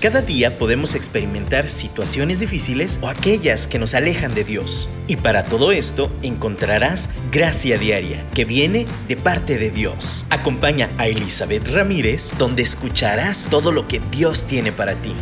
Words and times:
Cada 0.00 0.22
día 0.22 0.56
podemos 0.56 0.94
experimentar 0.94 1.68
situaciones 1.68 2.40
difíciles 2.40 2.98
o 3.02 3.08
aquellas 3.08 3.66
que 3.66 3.78
nos 3.78 3.92
alejan 3.92 4.34
de 4.34 4.44
Dios. 4.44 4.88
Y 5.06 5.16
para 5.16 5.42
todo 5.42 5.72
esto 5.72 6.10
encontrarás 6.22 7.10
gracia 7.30 7.76
diaria 7.76 8.26
que 8.34 8.46
viene 8.46 8.86
de 9.08 9.18
parte 9.18 9.58
de 9.58 9.68
Dios. 9.68 10.24
Acompaña 10.30 10.88
a 10.96 11.06
Elizabeth 11.06 11.68
Ramírez 11.68 12.32
donde 12.38 12.62
escucharás 12.62 13.48
todo 13.50 13.72
lo 13.72 13.88
que 13.88 14.00
Dios 14.10 14.44
tiene 14.44 14.72
para 14.72 14.94
ti. 14.94 15.12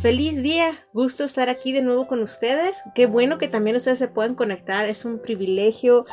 Feliz 0.00 0.42
día, 0.42 0.72
gusto 0.94 1.24
estar 1.24 1.50
aquí 1.50 1.72
de 1.72 1.82
nuevo 1.82 2.06
con 2.06 2.22
ustedes. 2.22 2.78
Qué 2.94 3.04
bueno 3.04 3.36
que 3.36 3.48
también 3.48 3.76
ustedes 3.76 3.98
se 3.98 4.08
puedan 4.08 4.34
conectar, 4.34 4.88
es 4.88 5.04
un 5.04 5.20
privilegio. 5.20 6.06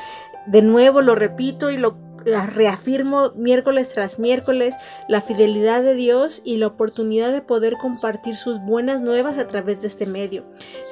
De 0.46 0.62
nuevo 0.62 1.00
lo 1.00 1.16
repito 1.16 1.72
y 1.72 1.78
lo 1.78 2.03
reafirmo 2.26 3.32
miércoles 3.36 3.92
tras 3.94 4.20
miércoles 4.20 4.76
la 5.08 5.22
fidelidad 5.22 5.84
de 5.84 5.96
Dios 5.96 6.42
y 6.46 6.58
la 6.58 6.68
oportunidad 6.68 7.32
de 7.32 7.42
poder 7.42 7.74
compartir 7.82 8.36
sus 8.36 8.60
buenas 8.60 9.02
nuevas 9.02 9.38
a 9.38 9.48
través 9.48 9.82
de 9.82 9.88
este 9.88 10.06
medio. 10.06 10.46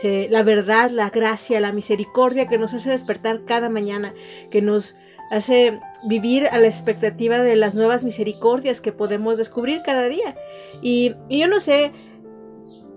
Eh, 0.03 0.27
la 0.30 0.44
verdad, 0.44 0.91
la 0.91 1.09
gracia, 1.09 1.59
la 1.59 1.72
misericordia 1.72 2.48
que 2.48 2.58
nos 2.58 2.73
hace 2.73 2.91
despertar 2.91 3.45
cada 3.45 3.70
mañana, 3.70 4.13
que 4.49 4.62
nos 4.62 4.95
hace 5.31 5.80
vivir 6.03 6.48
a 6.48 6.58
la 6.58 6.67
expectativa 6.67 7.39
de 7.39 7.55
las 7.55 7.73
nuevas 7.73 8.03
misericordias 8.03 8.81
que 8.81 8.91
podemos 8.91 9.38
descubrir 9.38 9.81
cada 9.84 10.09
día. 10.09 10.36
Y 10.81 11.16
yo 11.30 11.48
no 11.48 11.61
sé 11.61 11.94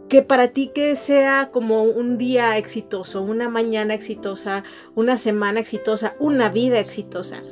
que 0.09 0.23
para 0.23 0.49
ti 0.49 0.71
que 0.75 0.97
sea 0.97 1.51
como 1.51 1.83
un 1.85 2.19
día 2.19 2.59
exitoso, 2.59 3.23
una 3.23 3.49
mañana 3.49 3.95
exitosa, 3.95 4.65
una 4.95 5.17
semana 5.17 5.61
exitosa, 5.61 6.15
una 6.19 6.51
vida 6.51 6.79
exitosa. 6.79 7.43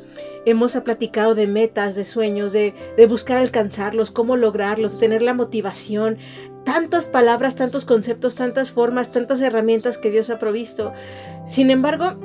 Hemos 0.44 0.74
platicado 0.76 1.34
de 1.34 1.46
metas, 1.46 1.94
de 1.94 2.04
sueños, 2.04 2.52
de, 2.52 2.74
buscar 3.08 3.38
alcanzarlos, 3.38 4.10
cómo 4.10 4.36
lograrlos, 4.36 4.98
tener 4.98 5.22
la 5.22 5.34
motivación, 5.34 6.18
tantas 6.64 7.06
palabras, 7.06 7.56
tantos 7.56 7.84
conceptos, 7.84 8.34
tantas 8.34 8.72
formas, 8.72 9.12
tantas 9.12 9.40
herramientas 9.40 9.98
que 9.98 10.10
Dios 10.10 10.30
ha 10.30 10.38
provisto. 10.38 10.92
Sin 11.46 11.70
embargo, 11.70 12.16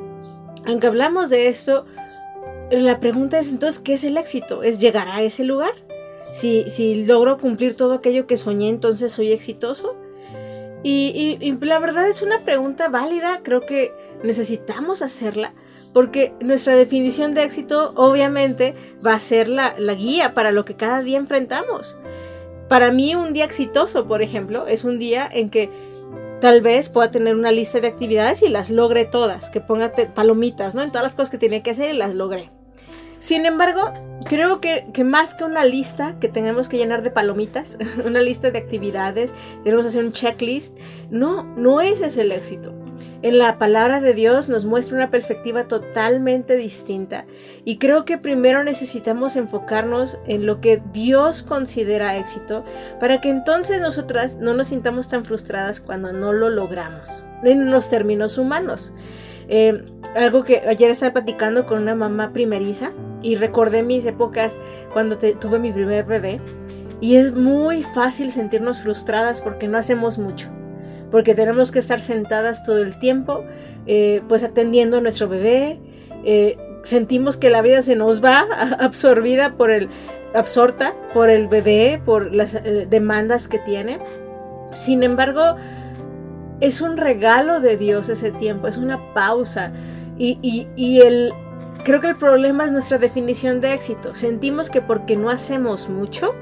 aunque 0.65 0.87
hablamos 0.87 1.29
de 1.29 1.47
esto, 1.47 1.85
la 2.71 2.99
pregunta 2.99 3.39
es 3.39 3.51
entonces, 3.51 3.79
¿qué 3.79 3.93
es 3.93 4.03
el 4.03 4.17
éxito? 4.17 4.63
¿Es 4.63 4.79
llegar 4.79 5.07
a 5.07 5.21
ese 5.21 5.43
lugar? 5.43 5.71
Si, 6.33 6.69
si 6.69 7.05
logro 7.05 7.37
cumplir 7.37 7.75
todo 7.75 7.93
aquello 7.93 8.27
que 8.27 8.35
soñé, 8.35 8.67
entonces 8.67 9.13
soy 9.13 9.31
exitoso. 9.31 9.95
Y, 10.83 11.37
y, 11.41 11.65
la 11.65 11.79
verdad 11.79 12.07
es 12.07 12.21
una 12.21 12.43
pregunta 12.45 12.87
válida, 12.87 13.41
creo 13.43 13.61
que 13.61 13.91
necesitamos 14.23 15.01
hacerla 15.01 15.53
porque 15.97 16.33
nuestra 16.39 16.75
definición 16.75 17.33
de 17.33 17.43
éxito 17.43 17.91
obviamente 17.95 18.75
va 19.03 19.15
a 19.15 19.19
ser 19.19 19.47
la, 19.47 19.73
guía 19.95 20.35
para 20.35 20.51
lo 20.51 20.63
que 20.63 20.75
cada 20.75 21.01
día 21.01 21.17
enfrentamos. 21.17 21.97
Para 22.69 22.91
mí 22.91 23.15
un 23.15 23.33
día 23.33 23.45
exitoso, 23.45 24.07
por 24.07 24.21
ejemplo, 24.21 24.67
es 24.67 24.83
un 24.83 24.99
día 24.99 25.27
en 25.31 25.49
que 25.49 25.71
tal 26.39 26.61
vez 26.61 26.89
pueda 26.89 27.09
tener 27.09 27.33
una 27.33 27.51
lista 27.51 27.79
de 27.79 27.87
actividades 27.87 28.43
y 28.43 28.49
las 28.49 28.69
logre 28.69 29.05
todas, 29.05 29.49
que 29.49 29.59
ponga 29.59 29.91
palomitas, 30.13 30.75
¿no? 30.75 30.83
En 30.83 30.91
todas 30.91 31.03
las 31.03 31.15
cosas 31.15 31.31
que 31.31 31.39
tiene 31.39 31.63
que 31.63 31.71
hacer 31.71 31.95
y 31.95 31.97
las 31.97 32.13
logré. 32.13 32.51
Sin 33.19 33.45
embargo, 33.45 33.93
creo 34.27 34.61
que, 34.61 34.87
que, 34.93 35.03
más 35.03 35.33
que 35.33 35.43
una 35.43 35.65
lista 35.65 36.19
que 36.19 36.29
tenemos 36.29 36.69
que 36.69 36.77
llenar 36.77 37.03
de 37.03 37.11
palomitas, 37.11 37.77
una 38.05 38.21
lista 38.21 38.51
de 38.51 38.59
actividades, 38.59 39.33
debemos 39.63 39.85
hacer 39.85 40.03
un 40.03 40.11
checklist, 40.11 40.77
no, 41.09 41.43
no 41.55 41.81
ese 41.81 42.07
es 42.07 42.17
el 42.17 42.31
éxito. 42.31 42.73
En 43.21 43.39
la 43.39 43.57
palabra 43.57 43.99
de 43.99 44.13
Dios 44.13 44.49
nos 44.49 44.65
muestra 44.65 44.97
una 44.97 45.09
perspectiva 45.09 45.67
totalmente 45.67 46.55
distinta 46.55 47.25
y 47.65 47.77
creo 47.77 48.05
que 48.05 48.17
primero 48.17 48.63
necesitamos 48.63 49.35
enfocarnos 49.35 50.19
en 50.27 50.45
lo 50.45 50.61
que 50.61 50.81
Dios 50.93 51.43
considera 51.43 52.17
éxito 52.17 52.63
para 52.99 53.19
que 53.21 53.29
entonces 53.29 53.81
nosotras 53.81 54.37
no 54.37 54.53
nos 54.53 54.67
sintamos 54.67 55.07
tan 55.07 55.25
frustradas 55.25 55.79
cuando 55.79 56.13
no 56.13 56.33
lo 56.33 56.49
logramos 56.49 57.25
en 57.43 57.71
los 57.71 57.89
términos 57.89 58.37
humanos. 58.37 58.93
Eh, 59.49 59.83
algo 60.15 60.43
que 60.43 60.63
ayer 60.67 60.91
estaba 60.91 61.13
platicando 61.13 61.65
con 61.65 61.81
una 61.81 61.95
mamá 61.95 62.33
primeriza 62.33 62.91
y 63.27 63.35
recordé 63.35 63.83
mis 63.83 64.05
épocas 64.05 64.57
cuando 64.93 65.17
tuve 65.17 65.59
mi 65.59 65.71
primer 65.71 66.05
bebé 66.05 66.39
y 67.01 67.15
es 67.15 67.33
muy 67.33 67.83
fácil 67.83 68.31
sentirnos 68.31 68.81
frustradas 68.81 69.41
porque 69.41 69.67
no 69.67 69.77
hacemos 69.77 70.17
mucho 70.17 70.49
porque 71.11 71.33
tenemos 71.33 71.71
que 71.71 71.79
estar 71.79 71.99
sentadas 71.99 72.63
todo 72.63 72.81
el 72.81 72.99
tiempo, 72.99 73.43
eh, 73.85 74.21
pues 74.27 74.43
atendiendo 74.43 74.97
a 74.97 75.01
nuestro 75.01 75.27
bebé. 75.29 75.79
Eh, 76.25 76.57
sentimos 76.83 77.37
que 77.37 77.49
la 77.49 77.61
vida 77.61 77.81
se 77.81 77.95
nos 77.95 78.23
va 78.23 78.45
absorbida 78.79 79.55
por 79.55 79.71
el, 79.71 79.89
absorta 80.33 80.93
por 81.13 81.29
el 81.29 81.47
bebé, 81.47 82.01
por 82.03 82.33
las 82.33 82.55
eh, 82.55 82.87
demandas 82.89 83.47
que 83.47 83.59
tiene. 83.59 83.99
Sin 84.73 85.03
embargo, 85.03 85.55
es 86.59 86.81
un 86.81 86.97
regalo 86.97 87.61
de 87.61 87.77
Dios 87.77 88.09
ese 88.09 88.31
tiempo, 88.31 88.67
es 88.67 88.77
una 88.77 89.13
pausa. 89.13 89.71
Y, 90.19 90.67
y 90.75 91.01
el, 91.01 91.31
creo 91.87 92.01
que 92.01 92.09
el 92.09 92.17
problema 92.17 92.65
es 92.65 92.73
nuestra 92.73 92.97
definición 92.97 93.61
de 93.61 93.73
éxito. 93.73 94.13
Sentimos 94.13 94.69
que 94.69 94.81
porque 94.81 95.15
no 95.15 95.29
hacemos 95.29 95.87
mucho, 95.87 96.35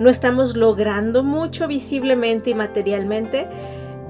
no 0.00 0.08
estamos 0.08 0.56
logrando 0.56 1.22
mucho 1.22 1.68
visiblemente 1.68 2.48
y 2.48 2.54
materialmente, 2.54 3.46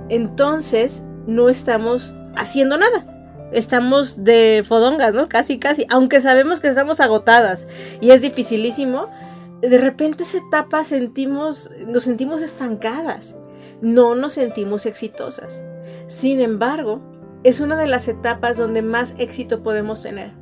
entonces 0.09 1.03
no 1.27 1.49
estamos 1.49 2.15
haciendo 2.37 2.79
nada. 2.79 3.49
Estamos 3.51 4.23
de 4.23 4.65
fodongas, 4.65 5.15
¿no? 5.15 5.29
Casi, 5.29 5.59
casi. 5.59 5.85
Aunque 5.91 6.21
sabemos 6.21 6.61
que 6.61 6.69
estamos 6.69 7.01
agotadas 7.01 7.67
y 8.01 8.13
es 8.13 8.23
dificilísimo, 8.23 9.11
de 9.61 9.79
repente 9.79 10.23
esa 10.23 10.39
etapa 10.39 10.85
sentimos, 10.85 11.73
nos 11.89 12.05
sentimos 12.05 12.41
estancadas. 12.41 13.35
No 13.81 14.15
nos 14.15 14.35
sentimos 14.35 14.87
exitosas. 14.87 15.61
Sin 16.07 16.41
embargo, 16.41 17.03
es 17.43 17.59
una 17.59 17.77
de 17.77 17.89
las 17.89 18.07
etapas 18.07 18.57
donde 18.57 18.83
más 18.83 19.17
éxito 19.19 19.65
podemos 19.65 20.03
tener 20.03 20.38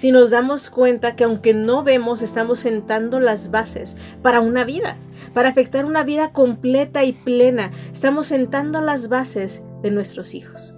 si 0.00 0.12
nos 0.12 0.30
damos 0.30 0.70
cuenta 0.70 1.14
que 1.14 1.24
aunque 1.24 1.52
no 1.52 1.82
vemos, 1.82 2.22
estamos 2.22 2.60
sentando 2.60 3.20
las 3.20 3.50
bases 3.50 3.98
para 4.22 4.40
una 4.40 4.64
vida, 4.64 4.96
para 5.34 5.50
afectar 5.50 5.84
una 5.84 6.04
vida 6.04 6.32
completa 6.32 7.04
y 7.04 7.12
plena. 7.12 7.70
Estamos 7.92 8.28
sentando 8.28 8.80
las 8.80 9.10
bases 9.10 9.62
de 9.82 9.90
nuestros 9.90 10.32
hijos. 10.32 10.72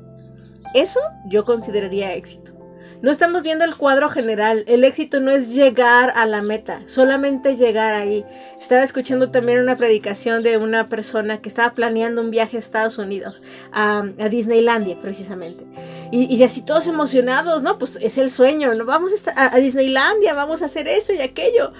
Eso 0.74 0.98
yo 1.30 1.44
consideraría 1.44 2.14
éxito. 2.14 2.61
No 3.02 3.10
estamos 3.10 3.42
viendo 3.42 3.64
el 3.64 3.76
cuadro 3.76 4.08
general. 4.08 4.62
El 4.68 4.84
éxito 4.84 5.18
no 5.18 5.32
es 5.32 5.52
llegar 5.52 6.12
a 6.14 6.24
la 6.24 6.40
meta, 6.40 6.82
solamente 6.86 7.56
llegar 7.56 7.94
ahí. 7.94 8.24
Estaba 8.60 8.84
escuchando 8.84 9.32
también 9.32 9.58
una 9.58 9.74
predicación 9.74 10.44
de 10.44 10.56
una 10.56 10.88
persona 10.88 11.40
que 11.40 11.48
estaba 11.48 11.74
planeando 11.74 12.22
un 12.22 12.30
viaje 12.30 12.56
a 12.56 12.60
Estados 12.60 12.98
Unidos, 12.98 13.42
a, 13.72 14.04
Disneylandia 14.30 14.98
precisamente. 15.00 15.64
Y, 16.12 16.40
así 16.44 16.64
todos 16.64 16.86
emocionados, 16.86 17.64
¿no? 17.64 17.76
Pues 17.76 17.98
es 18.00 18.18
el 18.18 18.30
sueño, 18.30 18.72
¿no? 18.74 18.84
Vamos 18.84 19.12
a, 19.34 19.52
a 19.52 19.58
Disneylandia, 19.58 20.32
vamos 20.32 20.62
a 20.62 20.66
hacer 20.66 20.86
esto 20.86 21.12
y 21.12 21.20
aquello. 21.22 21.72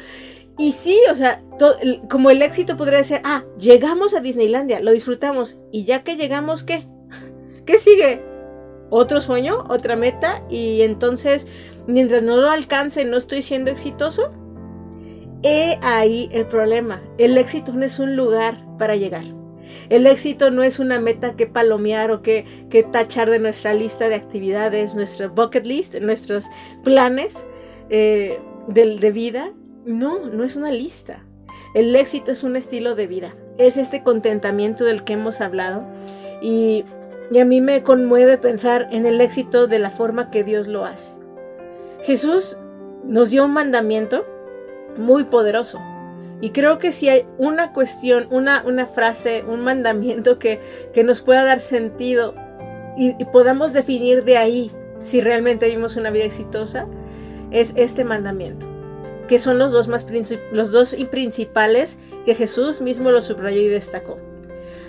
Y 0.58 0.72
sí, 0.72 0.98
o 1.08 1.14
sea, 1.14 1.40
como 2.10 2.30
el 2.30 2.42
éxito 2.42 2.76
podría 2.76 3.02
ser, 3.04 3.22
ah, 3.24 3.44
llegamos 3.58 4.12
a 4.14 4.20
Disneylandia, 4.20 4.80
lo 4.80 4.90
disfrutamos. 4.90 5.60
Y 5.70 5.84
ya 5.84 6.02
que 6.02 6.16
llegamos, 6.16 6.64
¿qué? 6.64 6.88
¿Qué 7.64 7.78
sigue? 7.78 8.31
Otro 8.94 9.22
sueño, 9.22 9.64
otra 9.70 9.96
meta 9.96 10.42
y 10.50 10.82
entonces 10.82 11.46
mientras 11.86 12.22
no 12.22 12.36
lo 12.36 12.50
alcance 12.50 13.06
no 13.06 13.16
estoy 13.16 13.40
siendo 13.40 13.70
exitoso. 13.70 14.30
He 15.42 15.78
ahí 15.80 16.28
el 16.30 16.46
problema. 16.46 17.02
El 17.16 17.38
éxito 17.38 17.72
no 17.72 17.84
es 17.84 17.98
un 17.98 18.16
lugar 18.16 18.62
para 18.78 18.94
llegar. 18.94 19.24
El 19.88 20.06
éxito 20.06 20.50
no 20.50 20.62
es 20.62 20.78
una 20.78 21.00
meta 21.00 21.36
que 21.36 21.46
palomear 21.46 22.10
o 22.10 22.20
que, 22.20 22.44
que 22.68 22.82
tachar 22.82 23.30
de 23.30 23.38
nuestra 23.38 23.72
lista 23.72 24.10
de 24.10 24.14
actividades, 24.14 24.94
nuestra 24.94 25.28
bucket 25.28 25.64
list, 25.64 25.98
nuestros 26.00 26.44
planes 26.84 27.46
eh, 27.88 28.38
de, 28.68 28.98
de 28.98 29.10
vida. 29.10 29.52
No, 29.86 30.26
no 30.26 30.44
es 30.44 30.54
una 30.54 30.70
lista. 30.70 31.24
El 31.74 31.96
éxito 31.96 32.30
es 32.30 32.44
un 32.44 32.56
estilo 32.56 32.94
de 32.94 33.06
vida. 33.06 33.34
Es 33.56 33.78
este 33.78 34.02
contentamiento 34.02 34.84
del 34.84 35.02
que 35.02 35.14
hemos 35.14 35.40
hablado. 35.40 35.86
Y 36.42 36.84
y 37.32 37.38
a 37.38 37.44
mí 37.44 37.60
me 37.60 37.82
conmueve 37.82 38.36
pensar 38.36 38.88
en 38.90 39.06
el 39.06 39.20
éxito 39.20 39.66
de 39.66 39.78
la 39.78 39.90
forma 39.90 40.30
que 40.30 40.44
Dios 40.44 40.68
lo 40.68 40.84
hace. 40.84 41.12
Jesús 42.02 42.58
nos 43.04 43.30
dio 43.30 43.46
un 43.46 43.52
mandamiento 43.52 44.26
muy 44.98 45.24
poderoso. 45.24 45.78
Y 46.42 46.50
creo 46.50 46.78
que 46.78 46.90
si 46.90 47.08
hay 47.08 47.24
una 47.38 47.72
cuestión, 47.72 48.26
una, 48.30 48.64
una 48.66 48.86
frase, 48.86 49.44
un 49.46 49.60
mandamiento 49.60 50.38
que, 50.38 50.60
que 50.92 51.04
nos 51.04 51.22
pueda 51.22 51.44
dar 51.44 51.60
sentido 51.60 52.34
y, 52.96 53.12
podamos 53.26 53.72
definir 53.72 54.24
de 54.24 54.36
ahí 54.36 54.70
si 55.00 55.20
realmente 55.20 55.66
vivimos 55.66 55.96
una 55.96 56.10
vida 56.10 56.24
exitosa, 56.24 56.86
es 57.50 57.72
este 57.76 58.04
mandamiento, 58.04 58.66
que 59.28 59.38
son 59.38 59.58
los 59.58 59.72
dos, 59.72 59.88
más 59.88 60.06
los 60.52 60.70
dos 60.70 60.94
principales 61.10 61.98
que 62.24 62.34
Jesús 62.34 62.80
mismo 62.80 63.10
lo 63.10 63.22
subrayó 63.22 63.60
y 63.60 63.68
destacó. 63.68 64.18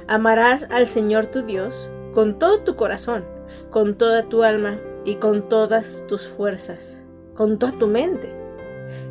Amarás 0.08 0.68
al 0.72 0.88
Señor 0.88 1.28
tu 1.28 1.44
Dios 1.44 1.90
con 2.14 2.40
todo 2.40 2.60
tu 2.60 2.76
corazón, 2.76 3.26
con 3.70 3.96
toda 3.96 4.24
tu 4.24 4.44
alma 4.44 4.80
y 5.06 5.16
con 5.16 5.50
todas 5.50 6.04
tus 6.08 6.28
fuerzas, 6.28 7.04
con 7.34 7.58
toda 7.60 7.74
tu 7.74 7.88
mente, 7.88 8.34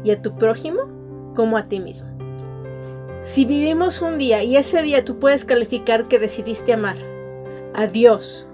y 0.04 0.10
a 0.10 0.22
tu 0.22 0.37
prójimo 0.37 0.82
como 1.34 1.56
a 1.56 1.69
ti 1.69 1.81
mismo. 1.81 2.08
Si 3.22 3.44
vivimos 3.44 4.02
un 4.02 4.19
día 4.19 4.43
y 4.43 4.56
ese 4.56 4.82
día 4.82 5.04
tú 5.04 5.19
puedes 5.19 5.44
calificar 5.44 6.08
que 6.08 6.19
decidiste 6.19 6.72
amar 6.72 6.96
a 7.75 7.87
Dios 7.87 8.46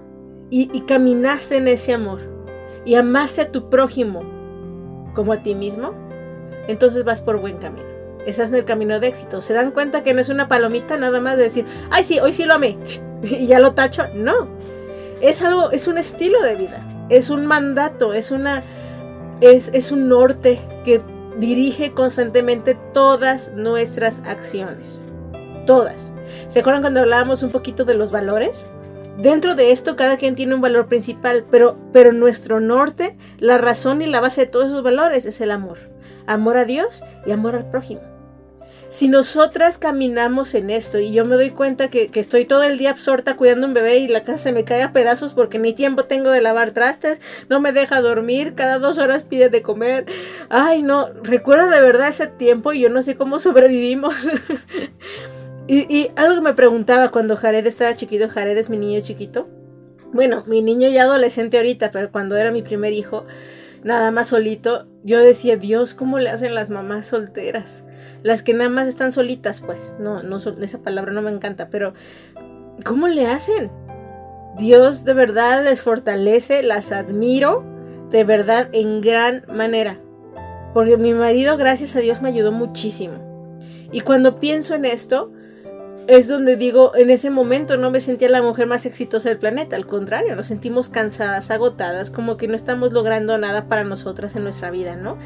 y, 0.51 0.67
caminaste 0.81 1.57
en 1.57 1.67
ese 1.67 1.93
amor 1.93 2.21
y 2.85 2.95
amaste 2.95 3.41
a 3.41 3.51
tu 3.51 3.69
prójimo 3.69 4.21
como 5.13 5.33
a 5.33 5.43
ti 5.43 5.55
mismo, 5.55 5.93
entonces 6.67 7.03
vas 7.03 7.21
por 7.21 7.39
buen 7.39 7.57
camino. 7.57 7.87
Estás 8.25 8.49
en 8.49 8.55
el 8.55 8.65
camino 8.65 8.99
de 8.99 9.07
éxito. 9.07 9.41
¿Se 9.41 9.53
dan 9.53 9.71
cuenta 9.71 10.03
que 10.03 10.13
no 10.13 10.21
es 10.21 10.29
una 10.29 10.47
palomita 10.47 10.97
nada 10.97 11.19
más 11.19 11.37
de 11.37 11.43
decir, 11.43 11.65
ay 11.89 12.03
sí, 12.03 12.19
hoy 12.19 12.33
sí 12.33 12.45
lo 12.45 12.55
amé 12.55 12.77
y 13.23 13.47
ya 13.47 13.59
lo 13.59 13.73
tacho? 13.73 14.03
No. 14.13 14.47
Es 15.21 15.41
algo, 15.41 15.71
es 15.71 15.87
un 15.87 15.97
estilo 15.97 16.41
de 16.41 16.55
vida. 16.55 16.85
Es 17.09 17.29
un 17.29 17.45
mandato, 17.45 18.13
es 18.13 18.31
una, 18.31 18.63
es, 19.41 19.71
es 19.73 19.91
un 19.91 20.07
norte 20.07 20.59
que 20.83 21.01
dirige 21.39 21.93
constantemente 21.93 22.77
todas 22.93 23.51
nuestras 23.53 24.21
acciones. 24.25 25.03
Todas. 25.65 26.13
¿Se 26.47 26.59
acuerdan 26.59 26.81
cuando 26.81 27.01
hablábamos 27.01 27.43
un 27.43 27.51
poquito 27.51 27.85
de 27.85 27.95
los 27.95 28.11
valores? 28.11 28.65
Dentro 29.17 29.55
de 29.55 29.71
esto 29.71 29.95
cada 29.95 30.17
quien 30.17 30.35
tiene 30.35 30.55
un 30.55 30.61
valor 30.61 30.87
principal, 30.87 31.45
pero, 31.51 31.75
pero 31.91 32.13
nuestro 32.13 32.59
norte, 32.59 33.17
la 33.37 33.57
razón 33.57 34.01
y 34.01 34.05
la 34.05 34.21
base 34.21 34.41
de 34.41 34.47
todos 34.47 34.67
esos 34.67 34.83
valores 34.83 35.25
es 35.25 35.41
el 35.41 35.51
amor. 35.51 35.77
Amor 36.25 36.57
a 36.57 36.65
Dios 36.65 37.03
y 37.25 37.31
amor 37.31 37.55
al 37.55 37.69
prójimo. 37.69 38.01
Si 38.89 39.07
nosotras 39.07 39.77
caminamos 39.77 40.55
en 40.55 40.71
esto 40.71 40.97
y 40.97 41.13
yo 41.13 41.23
me 41.23 41.35
doy 41.35 41.51
cuenta 41.51 41.89
que, 41.89 42.09
estoy 42.15 42.45
todo 42.45 42.63
el 42.63 42.79
día 42.79 42.89
absorta 42.89 43.37
cuidando 43.37 43.67
un 43.67 43.75
bebé 43.75 43.99
y 43.99 44.07
la 44.07 44.23
casa 44.23 44.45
se 44.45 44.51
me 44.51 44.63
cae 44.63 44.81
a 44.81 44.93
pedazos 44.93 45.33
porque 45.33 45.59
ni 45.59 45.73
tiempo 45.73 46.05
tengo 46.05 46.31
de 46.31 46.41
lavar 46.41 46.71
trastes, 46.71 47.21
no 47.49 47.59
me 47.59 47.71
deja 47.71 48.01
dormir, 48.01 48.55
cada 48.55 48.79
dos 48.79 48.97
horas 48.97 49.25
pide 49.25 49.49
de 49.49 49.61
comer. 49.61 50.05
Ay, 50.49 50.81
no, 50.81 51.07
recuerdo 51.21 51.69
de 51.69 51.81
verdad 51.81 52.07
ese 52.07 52.25
tiempo 52.25 52.73
y 52.73 52.79
yo 52.79 52.89
no 52.89 53.03
sé 53.03 53.15
cómo 53.15 53.37
sobrevivimos. 53.37 54.15
y, 55.67 55.95
y 55.95 56.09
algo 56.15 56.41
me 56.41 56.55
preguntaba 56.55 57.09
cuando 57.09 57.37
Jared 57.37 57.67
estaba 57.67 57.95
chiquito, 57.95 58.27
Jared 58.27 58.57
es 58.57 58.71
mi 58.71 58.77
niño 58.77 59.01
chiquito. 59.01 59.47
Bueno, 60.13 60.43
mi 60.47 60.63
niño 60.63 60.89
ya 60.89 61.03
adolescente 61.03 61.57
ahorita, 61.57 61.91
pero 61.91 62.11
cuando 62.11 62.35
era 62.37 62.51
mi 62.51 62.63
primer 62.63 62.93
hijo, 62.93 63.27
nada 63.83 64.09
más 64.09 64.29
solito, 64.29 64.87
yo 65.03 65.19
decía, 65.19 65.57
Dios, 65.57 65.93
¿cómo 65.93 66.17
le 66.17 66.31
hacen 66.31 66.55
las 66.55 66.71
mamás 66.71 67.05
solteras? 67.05 67.83
Las 68.23 68.43
que 68.43 68.53
nada 68.53 68.69
más 68.69 68.87
están 68.87 69.11
solitas, 69.11 69.61
pues. 69.61 69.91
No, 69.99 70.23
no, 70.23 70.37
esa 70.37 70.79
palabra 70.79 71.13
no 71.13 71.21
me 71.21 71.31
encanta, 71.31 71.69
pero 71.69 71.93
¿cómo 72.85 73.07
le 73.07 73.27
hacen? 73.27 73.71
Dios 74.57 75.05
de 75.05 75.13
verdad 75.13 75.63
les 75.63 75.83
fortalece, 75.83 76.63
las 76.63 76.91
admiro 76.91 77.63
de 78.11 78.23
verdad 78.23 78.69
en 78.73 79.01
gran 79.01 79.43
manera. 79.47 79.99
Porque 80.73 80.97
mi 80.97 81.13
marido, 81.13 81.57
gracias 81.57 81.95
a 81.95 81.99
Dios, 81.99 82.21
me 82.21 82.29
ayudó 82.29 82.51
muchísimo. 82.51 83.29
Y 83.91 84.01
cuando 84.01 84.39
pienso 84.39 84.75
en 84.75 84.85
esto, 84.85 85.31
es 86.07 86.27
donde 86.27 86.57
digo, 86.57 86.95
en 86.95 87.09
ese 87.09 87.29
momento 87.29 87.77
no 87.77 87.91
me 87.91 87.99
sentía 87.99 88.29
la 88.29 88.41
mujer 88.41 88.67
más 88.67 88.85
exitosa 88.85 89.29
del 89.29 89.37
planeta, 89.37 89.75
al 89.75 89.85
contrario, 89.85 90.35
nos 90.35 90.47
sentimos 90.47 90.89
cansadas, 90.89 91.51
agotadas, 91.51 92.09
como 92.09 92.35
que 92.35 92.47
no 92.47 92.55
estamos 92.55 92.91
logrando 92.91 93.37
nada 93.37 93.67
para 93.67 93.83
nosotras 93.83 94.35
en 94.35 94.43
nuestra 94.43 94.71
vida, 94.71 94.95
¿no? 94.95 95.17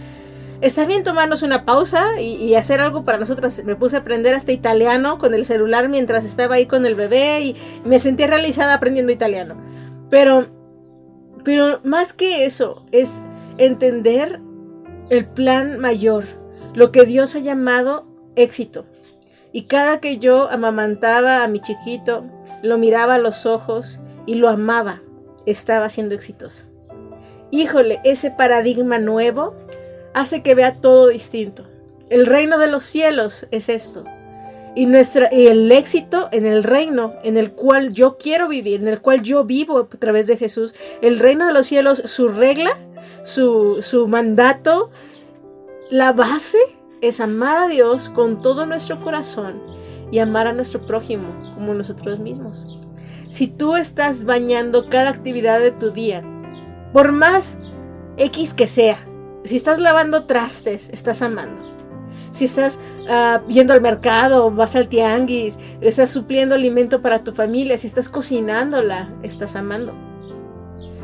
Está 0.63 0.85
bien 0.85 1.03
tomarnos 1.03 1.43
una 1.43 1.65
pausa 1.65 2.21
y, 2.21 2.55
hacer 2.55 2.79
algo 2.79 3.03
para 3.03 3.17
nosotras. 3.17 3.63
Me 3.65 3.75
puse 3.75 3.97
a 3.97 3.99
aprender 3.99 4.33
hasta 4.33 4.53
italiano 4.53 5.17
con 5.17 5.33
el 5.33 5.43
celular 5.43 5.89
mientras 5.89 6.23
estaba 6.23 6.55
ahí 6.55 6.65
con 6.65 6.85
el 6.85 6.95
bebé 6.95 7.41
y 7.41 7.55
me 7.83 7.99
sentí 7.99 8.25
realizada 8.25 8.73
aprendiendo 8.73 9.11
italiano. 9.11 9.57
Pero, 10.09 10.47
pero 11.43 11.81
más 11.83 12.13
que 12.13 12.45
eso, 12.45 12.85
es 12.91 13.21
entender 13.57 14.39
el 15.09 15.25
plan 15.25 15.79
mayor, 15.79 16.23
lo 16.73 16.91
que 16.91 17.05
Dios 17.05 17.35
ha 17.35 17.39
llamado 17.39 18.07
éxito. 18.37 18.85
Y 19.51 19.63
cada 19.63 19.99
que 19.99 20.17
yo 20.17 20.49
amamantaba 20.49 21.43
a 21.43 21.47
mi 21.49 21.59
chiquito, 21.59 22.25
lo 22.63 22.77
miraba 22.77 23.15
a 23.15 23.19
los 23.19 23.45
ojos 23.45 23.99
y 24.25 24.35
lo 24.35 24.47
amaba, 24.47 25.01
estaba 25.45 25.89
siendo 25.89 26.15
exitosa. 26.15 26.63
Híjole, 27.51 27.99
ese 28.03 28.31
paradigma 28.31 28.97
nuevo 28.97 29.55
hace 30.13 30.41
que 30.41 30.55
vea 30.55 30.73
todo 30.73 31.07
distinto. 31.07 31.65
El 32.09 32.25
reino 32.25 32.57
de 32.57 32.67
los 32.67 32.83
cielos 32.83 33.47
es 33.51 33.69
esto. 33.69 34.03
Y, 34.75 34.87
nuestra, 34.87 35.29
y 35.31 35.47
el 35.47 35.71
éxito 35.71 36.29
en 36.31 36.45
el 36.45 36.63
reino 36.63 37.13
en 37.23 37.37
el 37.37 37.51
cual 37.51 37.93
yo 37.93 38.17
quiero 38.17 38.47
vivir, 38.47 38.81
en 38.81 38.87
el 38.87 39.01
cual 39.01 39.21
yo 39.21 39.43
vivo 39.43 39.77
a 39.79 39.87
través 39.87 40.27
de 40.27 40.37
Jesús, 40.37 40.73
el 41.01 41.19
reino 41.19 41.45
de 41.45 41.53
los 41.53 41.67
cielos, 41.67 42.01
su 42.05 42.27
regla, 42.27 42.77
su, 43.23 43.81
su 43.81 44.07
mandato, 44.07 44.89
la 45.91 46.11
base 46.11 46.57
es 47.01 47.19
amar 47.19 47.57
a 47.57 47.67
Dios 47.67 48.09
con 48.09 48.41
todo 48.41 48.65
nuestro 48.65 48.99
corazón 48.99 49.61
y 50.11 50.19
amar 50.19 50.47
a 50.47 50.53
nuestro 50.53 50.85
prójimo 50.85 51.53
como 51.55 51.73
nosotros 51.73 52.19
mismos. 52.19 52.79
Si 53.29 53.47
tú 53.47 53.75
estás 53.75 54.25
bañando 54.25 54.89
cada 54.89 55.09
actividad 55.09 55.59
de 55.59 55.71
tu 55.71 55.91
día, 55.91 56.23
por 56.93 57.11
más 57.11 57.57
X 58.17 58.53
que 58.53 58.67
sea, 58.67 58.97
si 59.45 59.55
estás 59.55 59.79
lavando 59.79 60.25
trastes, 60.25 60.89
estás 60.89 61.21
amando. 61.21 61.73
Si 62.31 62.45
estás 62.45 62.79
uh, 63.01 63.47
yendo 63.47 63.73
al 63.73 63.81
mercado, 63.81 64.49
vas 64.49 64.75
al 64.75 64.87
tianguis, 64.87 65.59
estás 65.81 66.09
supliendo 66.09 66.55
alimento 66.55 67.01
para 67.01 67.23
tu 67.23 67.31
familia, 67.31 67.77
si 67.77 67.85
estás 67.85 68.09
cocinándola, 68.09 69.13
estás 69.21 69.55
amando. 69.55 69.93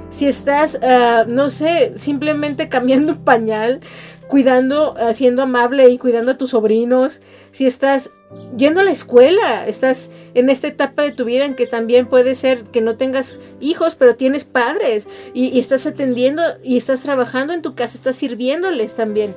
Si 0.10 0.26
estás, 0.26 0.80
ah, 0.82 1.26
no 1.28 1.50
sé, 1.50 1.94
simplemente 1.96 2.68
cambiando 2.70 3.14
un 3.14 3.24
pañal, 3.24 3.82
cuidando, 4.30 4.94
uh, 4.94 5.14
siendo 5.14 5.42
amable 5.42 5.90
y 5.90 5.98
cuidando 5.98 6.32
a 6.32 6.38
tus 6.38 6.52
sobrinos, 6.52 7.22
si 7.52 7.66
estás 7.66 8.14
yendo 8.56 8.82
a 8.82 8.84
la 8.84 8.92
escuela, 8.92 9.68
estás 9.68 10.12
en 10.36 10.52
esta 10.52 10.68
etapa 10.68 11.02
de 11.02 11.12
tu 11.12 11.26
vida 11.26 11.46
en 11.46 11.56
que 11.56 11.66
también 11.66 12.06
puede 12.06 12.36
ser 12.36 12.64
que 12.66 12.80
no 12.80 12.96
tengas 12.96 13.40
hijos, 13.60 13.96
pero 13.96 14.16
tienes 14.16 14.46
padres 14.46 15.08
y, 15.34 15.60
estás 15.60 15.88
atendiendo 15.88 16.44
y 16.64 16.78
estás 16.78 17.02
trabajando 17.02 17.54
en 17.54 17.64
tu 17.64 17.74
casa, 17.74 17.98
estás 17.98 18.18
sirviéndoles 18.18 18.96
también. 18.96 19.36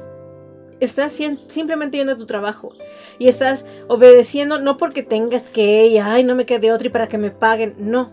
Estás 0.79 1.19
simplemente 1.49 1.97
yendo 1.97 2.13
a 2.13 2.17
tu 2.17 2.27
trabajo 2.27 2.75
y 3.19 3.29
estás 3.29 3.65
obedeciendo 3.89 4.59
no 4.59 4.77
porque 4.77 5.03
tengas 5.03 5.49
que, 5.49 5.87
y, 5.87 5.97
ay, 5.97 6.23
no 6.23 6.35
me 6.35 6.45
quede 6.45 6.71
otro 6.71 6.89
y 6.89 6.91
para 6.91 7.09
que 7.09 7.17
me 7.17 7.31
paguen, 7.31 7.77
no, 7.79 8.13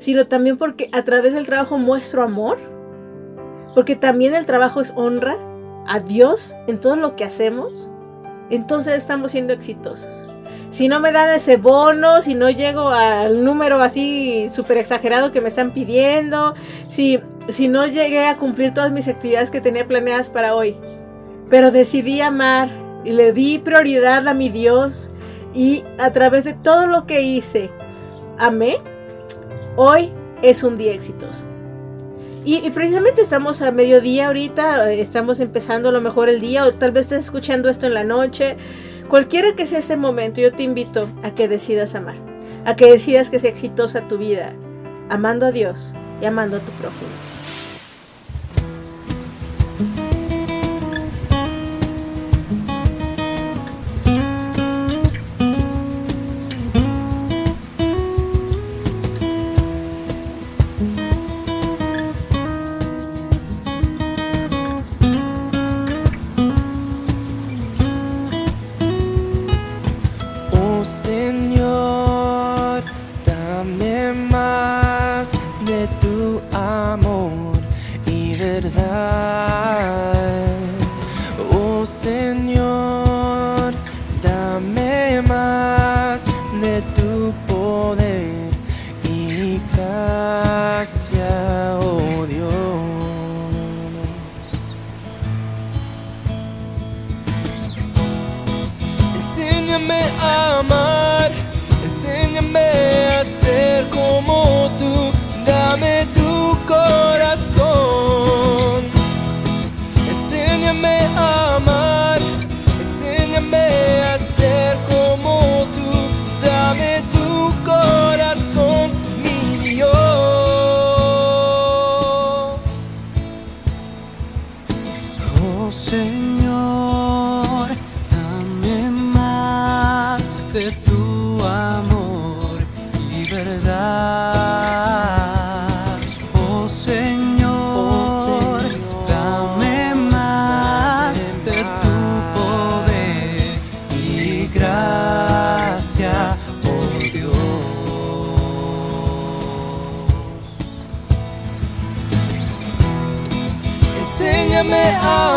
sino 0.00 0.26
también 0.26 0.58
porque 0.58 0.88
a 0.90 1.04
través 1.04 1.32
del 1.34 1.46
trabajo 1.46 1.78
muestro 1.78 2.24
amor, 2.24 2.58
porque 3.72 3.94
también 3.94 4.34
el 4.34 4.46
trabajo 4.46 4.80
es 4.80 4.92
honra 4.96 5.51
a 5.92 6.00
Dios 6.00 6.54
en 6.66 6.80
todo 6.80 6.96
lo 6.96 7.16
que 7.16 7.24
hacemos 7.24 7.92
entonces 8.52 8.94
estamos 8.94 9.32
siendo 9.32 9.54
exitosos. 9.54 10.28
Si 10.70 10.88
no 10.88 11.00
me 11.00 11.10
dan 11.10 11.30
ese 11.30 11.56
bono, 11.56 12.20
si 12.20 12.34
no 12.34 12.50
llego 12.50 12.88
al 12.88 13.44
número 13.44 13.80
así 13.80 14.48
súper 14.50 14.76
exagerado 14.78 15.32
que 15.32 15.40
me 15.40 15.48
están 15.48 15.72
pidiendo, 15.72 16.54
si, 16.88 17.18
si 17.48 17.68
no 17.68 17.86
llegué 17.86 18.26
a 18.26 18.36
cumplir 18.36 18.72
todas 18.74 18.92
mis 18.92 19.08
actividades 19.08 19.50
que 19.50 19.60
tenía 19.60 19.88
planeadas 19.88 20.28
para 20.28 20.54
hoy, 20.54 20.76
pero 21.48 21.70
decidí 21.70 22.20
amar 22.20 22.70
y 23.04 23.12
le 23.12 23.32
di 23.32 23.58
prioridad 23.58 24.28
a 24.28 24.34
mi 24.34 24.50
Dios 24.50 25.10
y 25.54 25.84
a 25.98 26.12
través 26.12 26.44
de 26.44 26.52
todo 26.52 26.86
lo 26.86 27.06
que 27.06 27.22
hice, 27.22 27.70
amé, 28.38 28.76
hoy 29.76 30.10
es 30.42 30.62
un 30.62 30.76
día 30.76 30.92
exitoso. 30.92 31.51
Y, 32.44 32.68
precisamente 32.70 33.22
estamos 33.22 33.62
a 33.62 33.70
mediodía 33.70 34.26
ahorita, 34.26 34.92
estamos 34.92 35.38
empezando 35.38 35.90
a 35.90 35.92
lo 35.92 36.00
mejor 36.00 36.28
el 36.28 36.40
día 36.40 36.66
o 36.66 36.72
tal 36.72 36.90
vez 36.90 37.06
estés 37.06 37.26
escuchando 37.26 37.68
esto 37.68 37.86
en 37.86 37.94
la 37.94 38.02
noche. 38.02 38.56
Cualquiera 39.08 39.54
que 39.54 39.64
sea 39.64 39.78
ese 39.78 39.96
momento, 39.96 40.40
yo 40.40 40.52
te 40.52 40.64
invito 40.64 41.08
a 41.22 41.30
que 41.30 41.46
decidas 41.46 41.94
amar, 41.94 42.16
a 42.64 42.74
que 42.74 42.90
decidas 42.90 43.30
que 43.30 43.38
sea 43.38 43.50
exitosa 43.50 44.08
tu 44.08 44.18
vida, 44.18 44.52
amando 45.08 45.46
a 45.46 45.52
Dios 45.52 45.92
y 46.20 46.24
amando 46.24 46.56
a 46.56 46.60
tu 46.60 46.72
prójimo. 46.72 47.10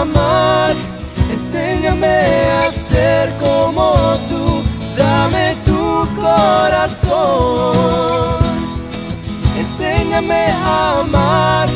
Amar, 0.06 0.74
enséñame 1.32 2.18
a 2.64 2.72
ser 2.72 3.34
como 3.38 4.18
tú, 4.30 4.64
dame 4.98 5.56
tu 5.66 6.08
corazón. 6.22 7.76
Enséñame 9.58 10.44
a 10.64 11.00
amar, 11.02 11.68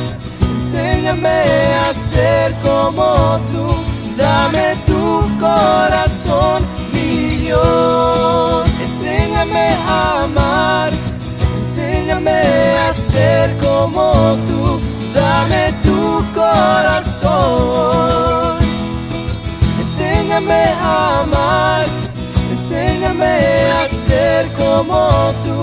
enséñame 0.51 1.39
a 1.87 1.93
ser 1.93 2.47
como 2.67 3.39
tú, 3.51 3.65
dame 4.17 4.67
tu 4.85 5.03
corazón, 5.39 6.59
mi 6.93 7.11
Dios. 7.43 8.67
Enséñame 8.87 9.67
a 9.87 10.23
amar, 10.23 10.89
enséñame 11.53 12.41
a 12.87 12.93
ser 13.11 13.57
como 13.57 14.37
tú, 14.47 14.79
dame 15.13 15.73
tu 15.83 16.25
corazón. 16.33 17.39
Enséñame 19.79 20.63
a 20.81 21.21
amar, 21.21 21.85
enséñame 22.49 23.71
a 23.71 23.87
ser 24.07 24.51
como 24.53 25.33
tú, 25.43 25.57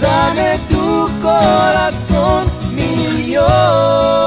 dame 0.00 0.58
tu 0.68 1.08
corazón, 1.20 2.46
mi 2.74 3.22
Dios. 3.22 4.17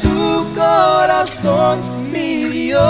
Tu 0.00 0.46
corazón, 0.54 2.10
mi 2.10 2.44
Dios. 2.44 2.80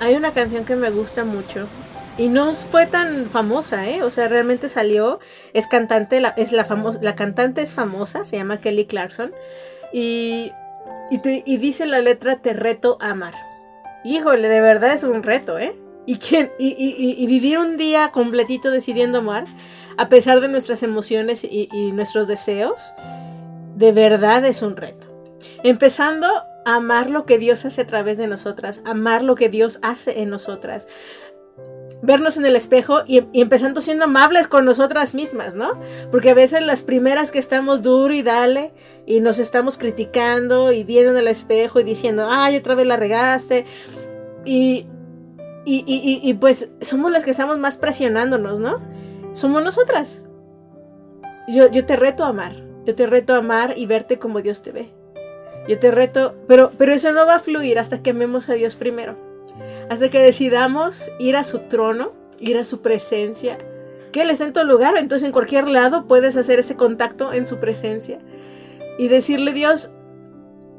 Hay 0.00 0.14
una 0.14 0.32
canción 0.32 0.64
que 0.64 0.74
me 0.74 0.90
gusta 0.90 1.24
mucho 1.24 1.66
y 2.16 2.28
no 2.28 2.52
fue 2.54 2.86
tan 2.86 3.26
famosa, 3.30 3.88
¿eh? 3.88 4.02
O 4.02 4.10
sea, 4.10 4.26
realmente 4.26 4.68
salió, 4.68 5.20
es 5.52 5.68
cantante, 5.68 6.20
la, 6.20 6.30
es 6.30 6.50
la, 6.52 6.66
la 7.00 7.14
cantante 7.14 7.62
es 7.62 7.72
famosa, 7.72 8.24
se 8.24 8.36
llama 8.36 8.60
Kelly 8.60 8.86
Clarkson 8.86 9.32
y, 9.92 10.50
y, 11.10 11.56
dice 11.58 11.86
la 11.86 12.00
letra 12.00 12.36
te 12.36 12.54
reto 12.54 12.98
a 13.00 13.10
amar. 13.10 13.34
Híjole, 14.04 14.48
de 14.48 14.60
verdad 14.60 14.94
es 14.94 15.04
un 15.04 15.22
reto, 15.22 15.58
¿eh? 15.58 15.76
Y, 16.06 16.16
quién, 16.16 16.50
y, 16.58 16.68
y- 16.68 17.22
y- 17.22 17.26
vivir 17.26 17.58
un 17.58 17.76
día 17.76 18.10
completito 18.12 18.70
decidiendo 18.70 19.18
amar, 19.18 19.44
a 19.98 20.08
pesar 20.08 20.40
de 20.40 20.48
nuestras 20.48 20.82
emociones 20.82 21.44
y 21.44 21.92
nuestros 21.92 22.26
deseos, 22.28 22.94
de 23.78 23.92
verdad 23.92 24.44
es 24.44 24.62
un 24.62 24.76
reto. 24.76 25.06
Empezando 25.62 26.26
a 26.66 26.74
amar 26.76 27.10
lo 27.10 27.24
que 27.26 27.38
Dios 27.38 27.64
hace 27.64 27.82
a 27.82 27.86
través 27.86 28.18
de 28.18 28.26
nosotras, 28.26 28.82
amar 28.84 29.22
lo 29.22 29.36
que 29.36 29.48
Dios 29.48 29.78
hace 29.82 30.20
en 30.20 30.30
nosotras, 30.30 30.88
vernos 32.02 32.36
en 32.36 32.44
el 32.44 32.56
espejo 32.56 33.02
y, 33.06 33.24
empezando 33.32 33.80
siendo 33.80 34.04
amables 34.06 34.48
con 34.48 34.64
nosotras 34.64 35.14
mismas, 35.14 35.54
¿no? 35.54 35.72
Porque 36.10 36.30
a 36.30 36.34
veces 36.34 36.62
las 36.62 36.82
primeras 36.82 37.30
que 37.30 37.38
estamos 37.38 37.82
duro 37.82 38.12
y 38.14 38.22
dale 38.22 38.72
y 39.06 39.20
nos 39.20 39.38
estamos 39.38 39.78
criticando 39.78 40.72
y 40.72 40.82
viendo 40.82 41.12
en 41.12 41.18
el 41.18 41.28
espejo 41.28 41.78
y 41.80 41.84
diciendo, 41.84 42.26
ay, 42.28 42.56
otra 42.56 42.74
vez 42.74 42.86
la 42.86 42.96
regaste. 42.96 43.64
Y, 44.44 44.86
y- 45.64 45.84
y- 45.86 46.20
y, 46.28 46.34
pues 46.34 46.70
somos 46.80 47.12
las 47.12 47.24
que 47.24 47.30
estamos 47.30 47.58
más 47.58 47.76
presionándonos, 47.76 48.58
¿no? 48.58 48.80
Somos 49.32 49.62
nosotras. 49.62 50.20
Yo, 51.46 51.70
yo 51.70 51.84
te 51.86 51.94
reto 51.96 52.24
a 52.24 52.28
amar. 52.28 52.67
Yo 52.84 52.94
te 52.94 53.06
reto 53.06 53.34
a 53.34 53.38
amar 53.38 53.74
y 53.76 53.86
verte 53.86 54.18
como 54.18 54.40
Dios 54.40 54.62
te 54.62 54.72
ve. 54.72 54.90
Yo 55.68 55.78
te 55.78 55.90
reto, 55.90 56.34
pero, 56.46 56.70
pero 56.78 56.92
eso 56.92 57.12
no 57.12 57.26
va 57.26 57.36
a 57.36 57.40
fluir 57.40 57.78
hasta 57.78 58.02
que 58.02 58.10
amemos 58.10 58.48
a 58.48 58.54
Dios 58.54 58.76
primero. 58.76 59.16
Hasta 59.90 60.08
que 60.08 60.18
decidamos 60.18 61.10
ir 61.18 61.36
a 61.36 61.44
su 61.44 61.60
trono, 61.60 62.12
ir 62.40 62.56
a 62.56 62.64
su 62.64 62.80
presencia. 62.80 63.58
Que 64.12 64.22
Él 64.22 64.30
está 64.30 64.44
en 64.44 64.54
todo 64.54 64.64
lugar, 64.64 64.96
entonces 64.96 65.26
en 65.26 65.32
cualquier 65.32 65.68
lado 65.68 66.06
puedes 66.06 66.36
hacer 66.36 66.58
ese 66.58 66.76
contacto 66.76 67.32
en 67.32 67.46
su 67.46 67.58
presencia. 67.58 68.18
Y 68.98 69.08
decirle, 69.08 69.52
Dios, 69.52 69.92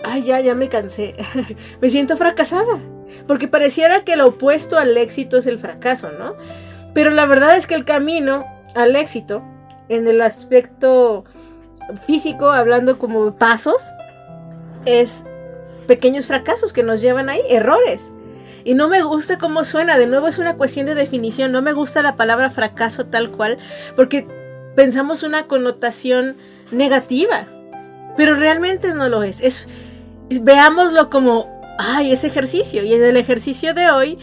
ay, 0.04 0.24
ya, 0.24 0.40
ya 0.40 0.56
me 0.56 0.70
cansé. 0.70 1.16
me 1.82 1.90
siento 1.90 2.18
fracasada. 2.18 2.80
Porque 3.28 3.48
pareciera 3.48 4.04
que 4.04 4.16
lo 4.16 4.28
opuesto 4.28 4.78
al 4.78 4.98
éxito 4.98 5.38
es 5.38 5.48
el 5.48 5.60
fracaso, 5.60 6.12
¿no? 6.12 6.36
Pero 6.94 7.12
la 7.12 7.26
verdad 7.26 7.56
es 7.56 7.68
que 7.68 7.76
el 7.76 7.86
camino 7.86 8.46
al 8.76 8.96
éxito, 8.96 9.44
en 9.88 10.08
el 10.08 10.22
aspecto 10.22 11.26
físico, 12.06 12.50
hablando 12.50 13.00
como 13.00 13.36
pasos, 13.36 13.92
es 14.86 15.26
pequeños 15.88 16.28
fracasos 16.28 16.74
que 16.74 16.84
nos 16.84 17.02
llevan 17.02 17.30
ahí, 17.30 17.42
errores. 17.50 18.12
Y 18.64 18.74
no 18.74 18.88
me 18.88 19.02
gusta 19.02 19.38
cómo 19.38 19.64
suena, 19.64 19.98
de 19.98 20.06
nuevo 20.06 20.28
es 20.28 20.38
una 20.38 20.56
cuestión 20.56 20.86
de 20.86 20.96
definición, 20.96 21.52
no 21.52 21.62
me 21.62 21.74
gusta 21.74 22.02
la 22.02 22.16
palabra 22.16 22.50
fracaso 22.50 23.06
tal 23.06 23.32
cual, 23.32 23.58
porque 23.96 24.28
pensamos 24.76 25.24
una 25.24 25.48
connotación 25.48 26.38
negativa, 26.72 27.48
pero 28.18 28.36
realmente 28.36 28.94
no 28.94 29.10
lo 29.10 29.24
es. 29.24 29.42
es 29.42 29.68
veámoslo 30.30 31.10
como, 31.10 31.62
ay, 31.80 32.12
es 32.12 32.24
ejercicio, 32.24 32.84
y 32.84 32.94
en 32.94 33.04
el 33.04 33.18
ejercicio 33.18 33.74
de 33.74 33.90
hoy 33.90 34.20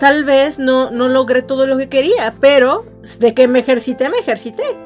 tal 0.00 0.24
vez 0.24 0.58
no, 0.58 0.90
no 0.90 1.08
logré 1.08 1.42
todo 1.42 1.66
lo 1.66 1.78
que 1.78 1.88
quería, 1.88 2.34
pero 2.40 2.84
de 3.20 3.34
que 3.34 3.48
me 3.48 3.60
ejercité, 3.60 4.08
me 4.08 4.18
ejercité. 4.18 4.85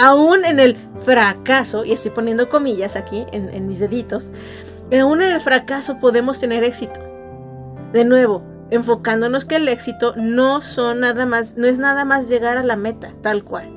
Aún 0.00 0.46
en 0.46 0.60
el 0.60 0.76
fracaso, 1.04 1.84
y 1.84 1.92
estoy 1.92 2.10
poniendo 2.10 2.48
comillas 2.48 2.96
aquí 2.96 3.26
en, 3.32 3.66
mis 3.68 3.80
deditos, 3.80 4.32
aún 4.98 5.20
en 5.20 5.34
el 5.34 5.42
fracaso 5.42 5.98
podemos 6.00 6.40
tener 6.40 6.64
éxito. 6.64 6.98
De 7.92 8.06
nuevo, 8.06 8.42
enfocándonos 8.70 9.44
que 9.44 9.56
el 9.56 9.68
éxito 9.68 10.14
no 10.16 10.62
son 10.62 11.00
nada 11.00 11.26
más, 11.26 11.58
no 11.58 11.66
es 11.66 11.78
nada 11.78 12.06
más 12.06 12.28
llegar 12.30 12.56
a 12.56 12.62
la 12.62 12.76
meta, 12.76 13.12
tal 13.20 13.44
cual. 13.44 13.70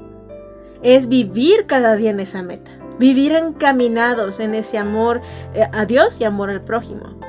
Es 0.81 1.09
vivir 1.09 1.65
cada 1.65 1.97
día 1.97 2.11
en 2.11 2.21
esa 2.21 2.41
meta. 2.41 2.71
Vivir 2.99 3.33
encaminados 3.33 4.39
en 4.39 4.55
ese 4.55 4.77
amor 4.77 5.19
eh, 5.53 5.67
a 5.73 5.85
Dios 5.85 6.21
y 6.21 6.23
amor 6.23 6.49
al 6.49 6.61
prójimo. 6.61 7.19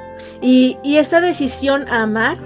Y, 0.40 0.78
y 0.84 0.98
esa 0.98 1.20
decisión 1.20 1.88
a 1.88 2.02
amar 2.02 2.38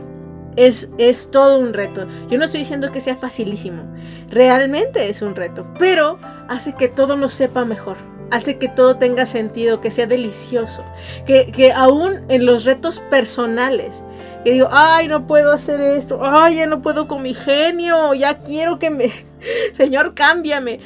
es, 0.58 0.90
es 0.98 1.30
todo 1.30 1.58
un 1.58 1.72
reto. 1.72 2.06
Yo 2.28 2.38
no 2.38 2.44
estoy 2.44 2.60
diciendo 2.60 2.90
que 2.90 3.00
sea 3.00 3.16
facilísimo. 3.16 3.84
Realmente 4.28 5.08
es 5.08 5.22
un 5.22 5.34
reto. 5.34 5.66
Pero 5.78 6.18
hace 6.48 6.74
que 6.74 6.88
todo 6.88 7.16
lo 7.16 7.28
sepa 7.28 7.64
mejor. 7.64 7.96
hace 8.30 8.58
que 8.58 8.68
todo 8.68 8.96
tenga 8.96 9.24
sentido, 9.24 9.80
que 9.80 9.90
sea 9.90 10.06
delicioso, 10.06 10.84
que, 11.24 11.50
que 11.50 11.72
aún 11.72 12.26
en 12.28 12.44
los 12.44 12.66
retos 12.66 12.98
personales, 12.98 14.04
que 14.44 14.52
digo, 14.52 14.68
ay, 14.70 15.08
no 15.08 15.26
puedo 15.26 15.50
hacer 15.50 15.80
esto, 15.80 16.20
ay, 16.22 16.56
ya 16.56 16.66
no 16.66 16.82
puedo 16.82 17.08
con 17.08 17.22
mi 17.22 17.32
genio, 17.32 18.12
ya 18.12 18.36
quiero 18.40 18.78
que 18.78 18.90
me, 18.90 19.10
Señor, 19.72 20.14
cámbiame. 20.14 20.80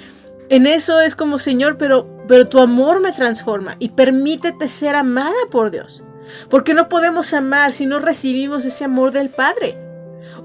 En 0.49 0.67
eso 0.67 1.01
es 1.01 1.15
como, 1.15 1.39
Señor, 1.39 1.79
pero, 1.79 2.07
pero 2.29 2.47
tu 2.47 2.59
amor 2.61 3.01
me 3.01 3.13
transforma 3.13 3.77
y 3.79 3.91
permítete 3.91 4.69
ser 4.69 4.95
amada 4.95 5.35
por 5.51 5.71
Dios. 5.71 6.05
Porque 6.49 6.75
no 6.75 6.89
podemos 6.89 7.33
amar 7.35 7.73
si 7.73 7.87
no 7.87 7.99
recibimos 7.99 8.65
ese 8.65 8.85
amor 8.85 9.13
del 9.13 9.31
Padre. 9.31 9.79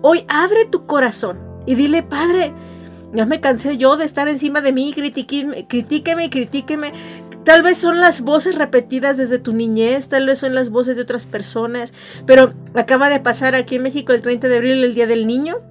Hoy 0.01 0.25
abre 0.27 0.65
tu 0.65 0.85
corazón 0.85 1.39
y 1.65 1.75
dile, 1.75 2.03
Padre, 2.03 2.53
ya 3.13 3.25
me 3.25 3.39
cansé 3.39 3.77
yo 3.77 3.97
de 3.97 4.05
estar 4.05 4.27
encima 4.27 4.61
de 4.61 4.73
mí, 4.73 4.93
critíqueme, 4.93 5.67
critíqueme, 5.67 6.29
critíqueme. 6.29 6.93
Tal 7.43 7.61
vez 7.61 7.77
son 7.77 8.01
las 8.01 8.21
voces 8.21 8.55
repetidas 8.55 9.17
desde 9.17 9.39
tu 9.39 9.53
niñez, 9.53 10.09
tal 10.09 10.25
vez 10.25 10.39
son 10.39 10.53
las 10.53 10.69
voces 10.69 10.97
de 10.97 11.03
otras 11.03 11.25
personas, 11.25 11.93
pero 12.25 12.53
acaba 12.73 13.09
de 13.09 13.21
pasar 13.21 13.55
aquí 13.55 13.75
en 13.75 13.83
México 13.83 14.11
el 14.11 14.21
30 14.21 14.49
de 14.49 14.57
abril, 14.57 14.83
el 14.83 14.93
Día 14.93 15.07
del 15.07 15.25
Niño, 15.25 15.61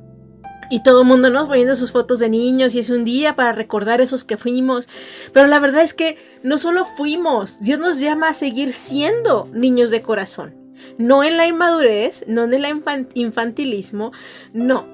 y 0.70 0.82
todo 0.82 1.02
el 1.02 1.06
mundo 1.06 1.30
nos 1.30 1.48
poniendo 1.48 1.74
sus 1.74 1.92
fotos 1.92 2.18
de 2.18 2.28
niños 2.28 2.74
y 2.74 2.78
es 2.78 2.90
un 2.90 3.04
día 3.04 3.36
para 3.36 3.52
recordar 3.52 4.00
esos 4.00 4.24
que 4.24 4.36
fuimos. 4.36 4.88
Pero 5.32 5.46
la 5.46 5.60
verdad 5.60 5.82
es 5.82 5.94
que 5.94 6.18
no 6.42 6.58
solo 6.58 6.84
fuimos, 6.84 7.60
Dios 7.60 7.78
nos 7.78 8.00
llama 8.00 8.28
a 8.28 8.34
seguir 8.34 8.72
siendo 8.72 9.48
niños 9.52 9.90
de 9.90 10.02
corazón. 10.02 10.54
No 10.98 11.24
en 11.24 11.36
la 11.36 11.46
inmadurez, 11.46 12.24
no 12.28 12.44
en 12.44 12.54
el 12.54 12.66
infantilismo, 13.14 14.12
no. 14.52 14.86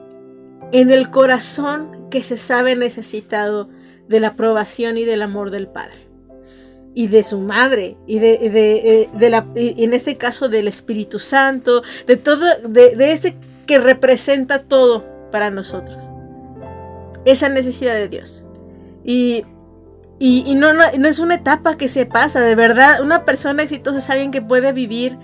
En 0.72 0.90
el 0.90 1.10
corazón 1.10 2.08
que 2.10 2.22
se 2.22 2.36
sabe 2.36 2.76
necesitado 2.76 3.68
de 4.08 4.20
la 4.20 4.28
aprobación 4.28 4.96
y 4.96 5.04
del 5.04 5.22
amor 5.22 5.50
del 5.50 5.68
Padre. 5.68 6.08
Y 6.94 7.06
de 7.06 7.24
su 7.24 7.40
madre, 7.40 7.96
y 8.06 8.18
de, 8.18 8.38
de, 8.50 9.02
eh, 9.02 9.30
la, 9.30 9.48
en 9.54 9.94
este 9.94 10.18
caso 10.18 10.50
del 10.50 10.68
Espíritu 10.68 11.18
Santo, 11.18 11.82
de 12.06 12.16
todo, 12.16 12.44
de, 12.68 12.96
de 12.96 13.12
ese 13.12 13.36
que 13.66 13.78
representa 13.78 14.64
todo 14.64 15.11
para 15.32 15.50
nosotros. 15.50 15.98
Esa 17.24 17.48
necesidad 17.48 17.94
de 17.94 18.08
Dios. 18.08 18.44
Y, 19.04 19.44
y, 20.20 20.54
no, 20.54 20.72
no, 20.72 20.84
es 20.84 21.18
una 21.18 21.34
etapa 21.34 21.76
que 21.76 21.88
se 21.88 22.06
pasa, 22.06 22.40
de 22.40 22.54
verdad. 22.54 23.00
Una 23.02 23.24
persona 23.24 23.64
exitosa 23.64 23.98
es 23.98 24.10
alguien 24.10 24.30
que 24.30 24.40
puede 24.40 24.72
vivir 24.72 25.18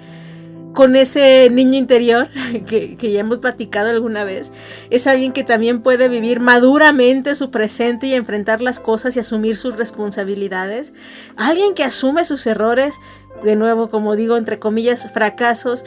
con 0.75 0.97
ese 0.97 1.49
niño 1.51 1.79
interior 1.79 2.29
que, 2.67 2.97
que, 2.97 3.13
ya 3.13 3.21
hemos 3.21 3.39
platicado 3.39 3.91
alguna 3.91 4.25
vez. 4.25 4.53
Es 4.91 5.07
alguien 5.07 5.33
que 5.33 5.45
también 5.45 5.83
puede 5.83 6.09
vivir 6.09 6.41
maduramente 6.41 7.37
su 7.37 7.53
presente 7.53 8.09
y 8.09 8.15
enfrentar 8.15 8.61
las 8.61 8.81
cosas 8.81 9.17
y 9.17 9.21
asumir 9.21 9.57
sus 9.57 9.77
responsabilidades. 9.77 10.95
Alguien 11.37 11.75
que 11.75 11.85
asume 11.85 12.25
sus 12.25 12.47
errores, 12.49 12.99
de 13.45 13.55
nuevo, 13.55 13.89
como 13.89 14.17
digo, 14.17 14.37
entre 14.37 14.59
comillas, 14.59 15.09
fracasos. 15.13 15.85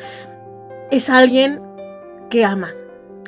Es 0.90 1.10
alguien 1.10 1.62
que 2.30 2.46
ama 2.46 2.74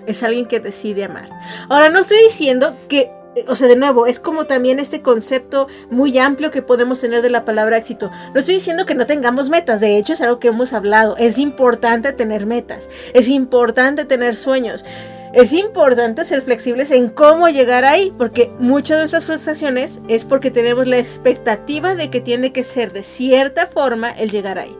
es 0.08 0.24
alguien 0.24 0.46
que 0.46 0.60
decide 0.60 1.04
amar. 1.04 1.30
Ahora, 1.70 1.90
no 1.90 2.00
estoy 2.00 2.18
diciendo 2.24 2.76
que, 2.88 3.12
o 3.48 3.56
sea, 3.56 3.68
de 3.68 3.76
nuevo, 3.76 4.06
es 4.06 4.20
como 4.20 4.46
también 4.46 4.80
este 4.80 5.02
concepto 5.02 5.68
muy 5.90 6.18
amplio 6.18 6.52
que 6.52 6.62
podemos 6.62 7.00
tener 7.00 7.22
de 7.22 7.30
la 7.30 7.46
palabra 7.46 7.78
éxito. 7.78 8.12
No 8.34 8.40
estoy 8.40 8.56
diciendo 8.56 8.86
que 8.86 8.96
no 8.96 9.06
tengamos 9.06 9.50
metas, 9.50 9.82
de 9.82 9.98
hecho 9.98 10.14
es 10.14 10.22
algo 10.22 10.40
que 10.40 10.50
hemos 10.50 10.74
hablado. 10.74 11.16
Es 11.18 11.38
importante 11.38 12.14
tener 12.14 12.46
metas, 12.46 12.90
es 13.14 13.30
importante 13.30 14.06
tener 14.06 14.36
sueños. 14.36 14.86
Es 15.34 15.52
importante 15.52 16.26
ser 16.26 16.44
flexibles 16.44 16.92
en 16.92 17.10
cómo 17.10 17.50
llegar 17.50 17.86
ahí, 17.86 18.14
porque 18.20 18.52
muchas 18.60 18.98
de 18.98 19.02
nuestras 19.02 19.26
frustraciones 19.26 20.00
es 20.08 20.26
porque 20.26 20.52
tenemos 20.52 20.86
la 20.86 21.00
expectativa 21.00 21.96
de 21.96 22.12
que 22.12 22.22
tiene 22.22 22.54
que 22.54 22.64
ser 22.64 22.94
de 22.94 23.02
cierta 23.02 23.66
forma 23.66 24.12
el 24.12 24.30
llegar 24.30 24.60
ahí. 24.60 24.78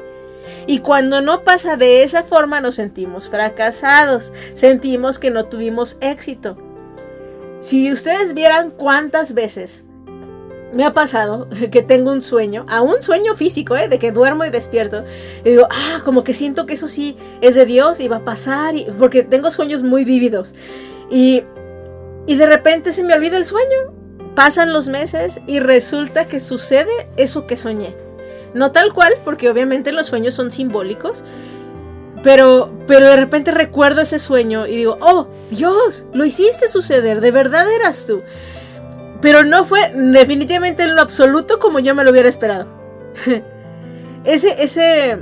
Y 0.68 0.80
cuando 0.80 1.22
no 1.22 1.44
pasa 1.44 1.78
de 1.78 2.04
esa 2.04 2.24
forma 2.24 2.62
nos 2.62 2.76
sentimos 2.76 3.30
fracasados, 3.30 4.32
sentimos 4.54 5.20
que 5.20 5.32
no 5.32 5.46
tuvimos 5.46 5.98
éxito. 6.02 6.58
Si 7.62 7.92
ustedes 7.92 8.34
vieran 8.34 8.72
cuántas 8.72 9.34
veces 9.34 9.84
me 10.74 10.84
ha 10.84 10.94
pasado 10.94 11.48
que 11.72 11.82
tengo 11.82 12.12
un 12.12 12.22
sueño, 12.22 12.66
a 12.68 12.82
un 12.82 13.02
sueño 13.02 13.36
físico, 13.36 13.78
¿eh? 13.78 13.88
de 13.88 14.00
que 14.00 14.12
duermo 14.12 14.44
y 14.46 14.50
despierto, 14.50 15.04
y 15.44 15.52
digo, 15.52 15.68
ah, 15.70 16.02
como 16.04 16.24
que 16.24 16.34
siento 16.34 16.66
que 16.66 16.74
eso 16.74 16.88
sí 16.88 17.16
es 17.42 17.56
de 17.56 17.66
Dios 17.66 18.00
y 18.00 18.08
va 18.08 18.18
a 18.18 18.26
pasar, 18.26 18.76
y, 18.76 18.86
porque 19.00 19.24
tengo 19.24 19.52
sueños 19.52 19.84
muy 19.84 20.04
vívidos. 20.04 20.56
Y, 21.10 21.44
y 22.26 22.36
de 22.36 22.46
repente 22.46 22.92
se 22.92 23.04
me 23.04 23.14
olvida 23.14 23.38
el 23.38 23.46
sueño, 23.46 23.94
pasan 24.36 24.74
los 24.74 24.88
meses 24.88 25.42
y 25.48 25.60
resulta 25.60 26.26
que 26.26 26.40
sucede 26.40 26.92
eso 27.18 27.46
que 27.46 27.58
soñé. 27.58 28.03
No 28.54 28.72
tal 28.72 28.94
cual, 28.94 29.14
porque 29.24 29.50
obviamente 29.50 29.92
los 29.92 30.08
sueños 30.08 30.34
son 30.34 30.52
simbólicos. 30.52 31.24
Pero, 32.24 32.72
pero 32.88 33.10
de 33.10 33.18
repente 33.18 33.52
recuerdo 33.52 34.02
ese 34.02 34.18
sueño 34.18 34.66
y 34.66 34.78
digo, 34.78 34.98
oh, 35.02 35.28
Dios, 35.52 36.06
lo 36.14 36.24
hiciste 36.24 36.70
suceder, 36.70 37.20
de 37.20 37.32
verdad 37.32 37.70
eras 37.70 38.06
tú. 38.06 38.22
Pero 39.22 39.44
no 39.44 39.66
fue 39.66 39.92
definitivamente 39.94 40.84
en 40.84 40.96
lo 40.96 41.02
absoluto 41.02 41.60
como 41.60 41.80
yo 41.80 41.94
me 41.96 42.04
lo 42.04 42.12
hubiera 42.12 42.30
esperado. 42.30 42.68
ese, 44.24 44.64
ese, 44.64 45.18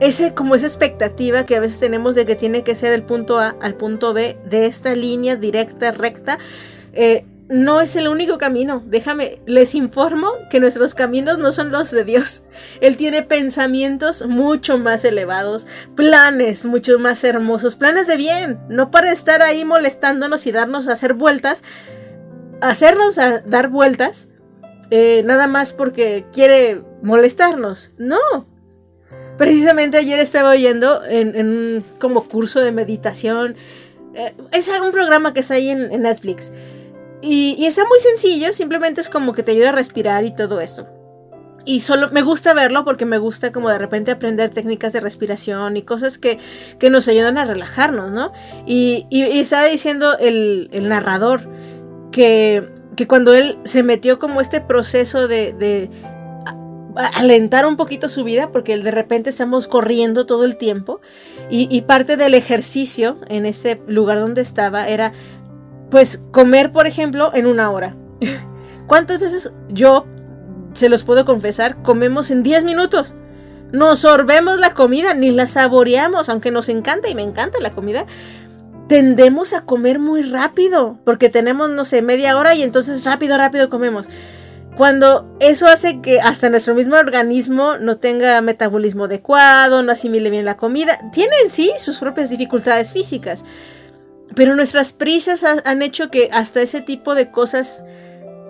ese, 0.00 0.34
como 0.34 0.56
esa 0.56 0.66
expectativa 0.66 1.46
que 1.46 1.54
a 1.54 1.60
veces 1.60 1.78
tenemos 1.78 2.16
de 2.16 2.26
que 2.26 2.34
tiene 2.34 2.64
que 2.64 2.74
ser 2.74 2.92
el 2.92 3.04
punto 3.04 3.38
A 3.38 3.54
al 3.60 3.74
punto 3.74 4.12
B 4.12 4.38
de 4.44 4.66
esta 4.66 4.96
línea 4.96 5.36
directa, 5.36 5.92
recta, 5.92 6.38
eh, 6.94 7.24
no 7.48 7.80
es 7.80 7.96
el 7.96 8.08
único 8.08 8.38
camino. 8.38 8.82
Déjame, 8.86 9.40
les 9.46 9.74
informo 9.74 10.32
que 10.50 10.60
nuestros 10.60 10.94
caminos 10.94 11.38
no 11.38 11.50
son 11.50 11.70
los 11.70 11.90
de 11.90 12.04
Dios. 12.04 12.42
Él 12.80 12.96
tiene 12.96 13.22
pensamientos 13.22 14.26
mucho 14.26 14.78
más 14.78 15.04
elevados, 15.04 15.66
planes 15.94 16.66
mucho 16.66 16.98
más 16.98 17.24
hermosos, 17.24 17.74
planes 17.74 18.06
de 18.06 18.16
bien, 18.16 18.60
no 18.68 18.90
para 18.90 19.10
estar 19.10 19.42
ahí 19.42 19.64
molestándonos 19.64 20.46
y 20.46 20.52
darnos 20.52 20.88
a 20.88 20.92
hacer 20.92 21.14
vueltas, 21.14 21.64
hacernos 22.60 23.18
a 23.18 23.40
dar 23.40 23.68
vueltas, 23.68 24.28
eh, 24.90 25.22
nada 25.24 25.46
más 25.46 25.72
porque 25.72 26.26
quiere 26.32 26.82
molestarnos. 27.02 27.92
No. 27.96 28.18
Precisamente 29.38 29.98
ayer 29.98 30.18
estaba 30.18 30.50
oyendo 30.50 31.02
en, 31.04 31.48
un 31.48 31.84
como 31.98 32.28
curso 32.28 32.60
de 32.60 32.72
meditación. 32.72 33.56
Eh, 34.14 34.34
es 34.52 34.68
un 34.68 34.90
programa 34.90 35.32
que 35.32 35.40
está 35.40 35.54
ahí 35.54 35.70
en 35.70 36.02
Netflix 36.02 36.52
y, 37.20 37.64
está 37.66 37.84
muy 37.84 37.98
sencillo, 37.98 38.52
simplemente 38.52 39.00
es 39.00 39.08
como 39.08 39.32
que 39.32 39.42
te 39.42 39.52
ayuda 39.52 39.70
a 39.70 39.72
respirar 39.72 40.24
y 40.24 40.34
todo 40.34 40.60
eso. 40.60 40.86
Y 41.64 41.80
solo 41.80 42.10
me 42.12 42.22
gusta 42.22 42.54
verlo 42.54 42.84
porque 42.84 43.04
me 43.04 43.18
gusta 43.18 43.52
como 43.52 43.68
de 43.68 43.78
repente 43.78 44.10
aprender 44.10 44.50
técnicas 44.50 44.92
de 44.92 45.00
respiración 45.00 45.76
y 45.76 45.82
cosas 45.82 46.16
que, 46.16 46.38
nos 46.90 47.08
ayudan 47.08 47.36
a 47.36 47.44
relajarnos, 47.44 48.10
¿no? 48.10 48.32
Y, 48.66 49.06
estaba 49.10 49.66
diciendo 49.66 50.16
el, 50.18 50.70
narrador 50.88 51.48
que, 52.12 52.68
cuando 53.06 53.34
él 53.34 53.58
se 53.64 53.82
metió 53.82 54.18
como 54.18 54.40
este 54.40 54.60
proceso 54.60 55.28
de, 55.28 55.90
alentar 57.14 57.66
un 57.66 57.76
poquito 57.76 58.08
su 58.08 58.24
vida, 58.24 58.50
porque 58.50 58.76
de 58.76 58.90
repente 58.90 59.30
estamos 59.30 59.68
corriendo 59.68 60.26
todo 60.26 60.44
el 60.44 60.56
tiempo, 60.56 61.00
y, 61.50 61.68
y, 61.70 61.82
parte 61.82 62.16
del 62.16 62.34
ejercicio 62.34 63.18
en 63.28 63.44
ese 63.44 63.80
lugar 63.86 64.20
donde 64.20 64.40
estaba 64.40 64.88
era 64.88 65.12
pues 65.90 66.22
comer, 66.32 66.72
por 66.72 66.86
ejemplo, 66.86 67.30
en 67.34 67.46
una 67.46 67.70
hora. 67.70 67.94
¿Cuántas 68.86 69.18
veces 69.20 69.52
yo, 69.68 70.06
se 70.72 70.88
los 70.88 71.04
puedo 71.04 71.24
confesar, 71.24 71.82
comemos 71.82 72.30
en 72.30 72.42
10 72.42 72.64
minutos? 72.64 73.14
Nos 73.72 74.00
sorbemos 74.00 74.58
la 74.58 74.72
comida, 74.72 75.12
ni 75.12 75.30
la 75.30 75.46
saboreamos, 75.46 76.28
aunque 76.28 76.50
nos 76.50 76.68
encanta 76.68 77.08
y 77.08 77.14
me 77.14 77.22
encanta 77.22 77.60
la 77.60 77.70
comida. 77.70 78.06
Tendemos 78.88 79.52
a 79.52 79.66
comer 79.66 79.98
muy 79.98 80.22
rápido, 80.22 80.98
porque 81.04 81.28
tenemos, 81.28 81.68
no 81.68 81.84
sé, 81.84 82.00
media 82.00 82.38
hora 82.38 82.54
y 82.54 82.62
entonces 82.62 83.04
rápido, 83.04 83.36
rápido 83.36 83.68
comemos. 83.68 84.08
Cuando 84.78 85.36
eso 85.40 85.66
hace 85.66 86.00
que 86.00 86.20
hasta 86.20 86.48
nuestro 86.48 86.74
mismo 86.74 86.96
organismo 86.96 87.76
no 87.78 87.96
tenga 87.96 88.40
metabolismo 88.40 89.04
adecuado, 89.04 89.82
no 89.82 89.92
asimile 89.92 90.30
bien 90.30 90.44
la 90.44 90.56
comida, 90.56 90.98
tiene 91.12 91.34
en 91.42 91.50
sí 91.50 91.72
sus 91.78 91.98
propias 91.98 92.30
dificultades 92.30 92.92
físicas. 92.92 93.44
Pero 94.38 94.54
nuestras 94.54 94.92
prisas 94.92 95.44
han 95.64 95.82
hecho 95.82 96.10
que 96.10 96.28
hasta 96.32 96.62
ese 96.62 96.80
tipo 96.80 97.16
de 97.16 97.32
cosas 97.32 97.82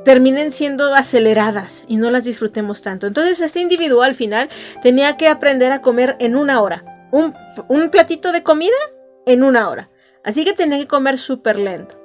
terminen 0.04 0.50
siendo 0.50 0.92
aceleradas 0.92 1.86
y 1.88 1.96
no 1.96 2.10
las 2.10 2.24
disfrutemos 2.24 2.82
tanto. 2.82 3.06
Entonces 3.06 3.40
este 3.40 3.60
individuo 3.60 4.02
al 4.02 4.14
final 4.14 4.50
tenía 4.82 5.16
que 5.16 5.28
aprender 5.28 5.72
a 5.72 5.80
comer 5.80 6.16
en 6.20 6.36
una 6.36 6.60
hora. 6.60 6.84
Un, 7.10 7.32
platito 7.88 8.32
de 8.32 8.42
comida 8.42 8.76
en 9.24 9.42
una 9.42 9.70
hora. 9.70 9.88
Así 10.22 10.44
que 10.44 10.52
tenía 10.52 10.76
que 10.76 10.86
comer 10.86 11.16
súper 11.16 11.58
lento. 11.58 11.98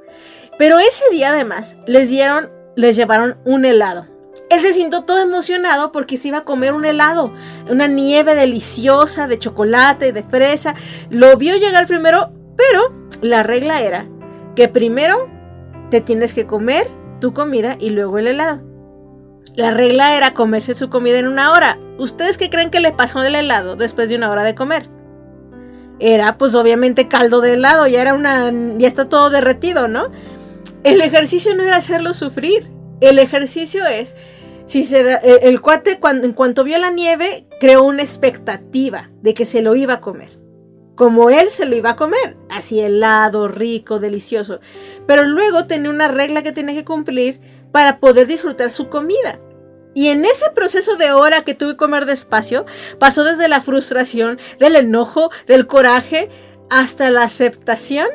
Pero 0.58 0.80
ese 0.80 1.04
día 1.12 1.32
además 1.32 1.76
les 1.86 2.08
dieron, 2.08 2.54
les 2.78 2.96
llevaron 2.96 3.38
un 3.44 3.66
helado. 3.66 4.08
Él 4.50 4.62
se 4.62 4.72
sintió 4.72 5.02
todo 5.02 5.20
emocionado 5.20 5.92
porque 5.92 6.16
se 6.16 6.30
iba 6.30 6.38
a 6.38 6.46
comer 6.46 6.72
un 6.72 6.86
helado, 6.86 7.34
una 7.70 7.88
nieve 7.88 8.34
deliciosa 8.34 9.28
de 9.28 9.40
chocolate, 9.40 10.14
de 10.14 10.24
fresa. 10.24 10.74
Lo 11.10 11.36
vio 11.36 11.58
llegar 11.58 11.86
primero, 11.86 12.32
pero 12.56 13.03
la 13.24 13.42
regla 13.42 13.82
era 13.82 14.06
que 14.56 14.68
primero 14.68 15.30
te 15.90 16.02
tienes 16.02 16.34
que 16.34 16.46
comer 16.46 16.88
tu 17.20 17.34
comida 17.34 17.78
y 17.80 17.90
luego 17.90 18.18
el 18.18 18.28
helado. 18.28 18.62
La 19.56 19.72
regla 19.72 20.18
era 20.18 20.34
comerse 20.34 20.76
su 20.76 20.90
comida 20.90 21.20
en 21.20 21.28
una 21.28 21.52
hora. 21.52 21.78
¿Ustedes 21.98 22.38
qué 22.38 22.50
creen 22.50 22.70
que 22.70 22.80
le 22.80 22.92
pasó 22.92 23.22
del 23.22 23.36
helado 23.36 23.76
después 23.76 24.10
de 24.10 24.16
una 24.16 24.30
hora 24.30 24.44
de 24.44 24.56
comer? 24.56 24.90
Era 26.00 26.38
pues 26.38 26.56
obviamente 26.56 27.08
caldo 27.08 27.40
de 27.40 27.54
helado, 27.54 27.88
ya 27.88 28.02
era 28.02 28.14
una 28.14 28.52
ya 28.78 28.88
está 28.88 29.08
todo 29.08 29.30
derretido, 29.30 29.88
¿no? 29.88 30.10
El 30.84 31.02
ejercicio 31.02 31.56
no 31.56 31.64
era 31.64 31.78
hacerlo 31.78 32.14
sufrir. 32.14 32.70
El 33.00 33.20
ejercicio 33.20 33.86
es 33.86 34.16
si 34.66 34.84
se 34.84 35.20
el, 35.48 35.62
cuate 35.62 36.00
cuando, 36.00 36.26
en 36.26 36.34
cuanto 36.34 36.64
vio 36.64 36.78
la 36.78 36.90
nieve 36.90 37.48
creó 37.60 37.84
una 37.84 38.02
expectativa 38.02 39.12
de 39.22 39.34
que 39.34 39.46
se 39.46 39.62
lo 39.62 39.76
iba 39.76 39.96
a 39.96 40.02
comer. 40.02 40.43
Como 40.96 41.30
él 41.30 41.50
se 41.50 41.66
lo 41.66 41.76
iba 41.76 41.92
a 41.92 41.96
comer, 41.96 42.38
así 42.50 42.80
helado, 42.80 43.48
rico, 43.48 44.00
delicioso. 44.00 44.60
Pero 45.08 45.24
luego 45.24 45.66
tenía 45.66 45.90
una 45.90 46.08
regla 46.08 46.44
que 46.44 46.52
tenía 46.52 46.76
que 46.76 46.86
cumplir 46.86 47.40
para 47.72 48.00
poder 48.00 48.28
disfrutar 48.28 48.70
su 48.70 48.90
comida. 48.90 49.40
Y 49.96 50.10
en 50.10 50.26
ese 50.26 50.50
proceso 50.52 50.96
de 50.96 51.12
hora 51.12 51.44
que 51.44 51.56
tuve 51.56 51.72
que 51.72 51.78
comer 51.78 52.06
despacio, 52.06 52.66
pasó 53.00 53.24
desde 53.24 53.48
la 53.48 53.62
frustración, 53.62 54.40
del 54.60 54.76
enojo, 54.76 55.32
del 55.48 55.68
coraje, 55.68 56.30
hasta 56.70 57.12
la 57.12 57.24
aceptación 57.24 58.08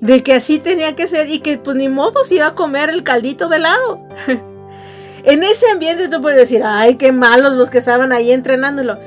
de 0.00 0.22
que 0.22 0.32
así 0.32 0.58
tenía 0.58 0.96
que 0.96 1.06
ser 1.06 1.28
y 1.28 1.40
que 1.40 1.58
pues 1.58 1.76
ni 1.76 1.88
modo 1.88 2.24
se 2.24 2.36
iba 2.36 2.46
a 2.46 2.54
comer 2.54 2.88
el 2.90 3.04
caldito 3.04 3.48
de 3.48 3.56
helado. 3.56 4.00
en 5.24 5.44
ese 5.44 5.68
ambiente 5.70 6.08
tú 6.08 6.20
puedes 6.20 6.38
decir, 6.38 6.62
ay, 6.64 6.96
qué 6.96 7.12
malos 7.12 7.56
los 7.56 7.70
que 7.70 7.78
estaban 7.78 8.12
ahí 8.12 8.32
entrenándolo. 8.32 8.98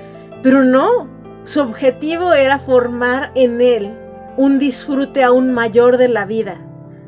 Pero 0.42 0.64
no, 0.64 1.10
su 1.44 1.60
objetivo 1.60 2.34
era 2.34 2.58
formar 2.58 3.32
en 3.36 3.60
él 3.60 3.94
un 4.38 4.60
disfrute 4.60 5.24
aún 5.24 5.52
mayor 5.52 5.98
de 5.98 6.08
la 6.08 6.26
vida. 6.26 6.58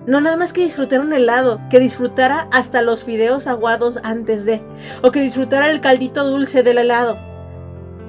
No 0.06 0.22
nada 0.22 0.38
más 0.38 0.54
que 0.54 0.62
disfrutar 0.62 1.00
un 1.00 1.14
helado, 1.14 1.60
que 1.70 1.80
disfrutara 1.80 2.48
hasta 2.52 2.82
los 2.82 3.04
fideos 3.04 3.48
aguados 3.48 4.00
antes 4.04 4.46
de, 4.46 4.62
o 5.02 5.12
que 5.12 5.22
disfrutara 5.22 5.72
el 5.72 5.82
caldito 5.82 6.26
dulce 6.30 6.62
del 6.64 6.78
helado. 6.78 7.18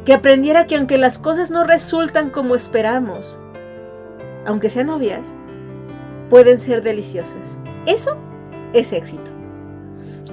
Que 0.05 0.13
aprendiera 0.13 0.67
que 0.67 0.77
aunque 0.77 0.99
las 0.99 1.19
cosas 1.19 1.51
no 1.51 1.65
resultan 1.65 2.31
como 2.31 2.55
esperamos, 2.55 3.39
aunque 4.45 4.69
sean 4.69 4.91
obvias, 4.91 5.35
pueden 6.29 6.59
ser 6.59 6.83
deliciosas. 6.83 7.59
Eso 7.87 8.19
es 8.75 8.93
éxito. 8.93 9.31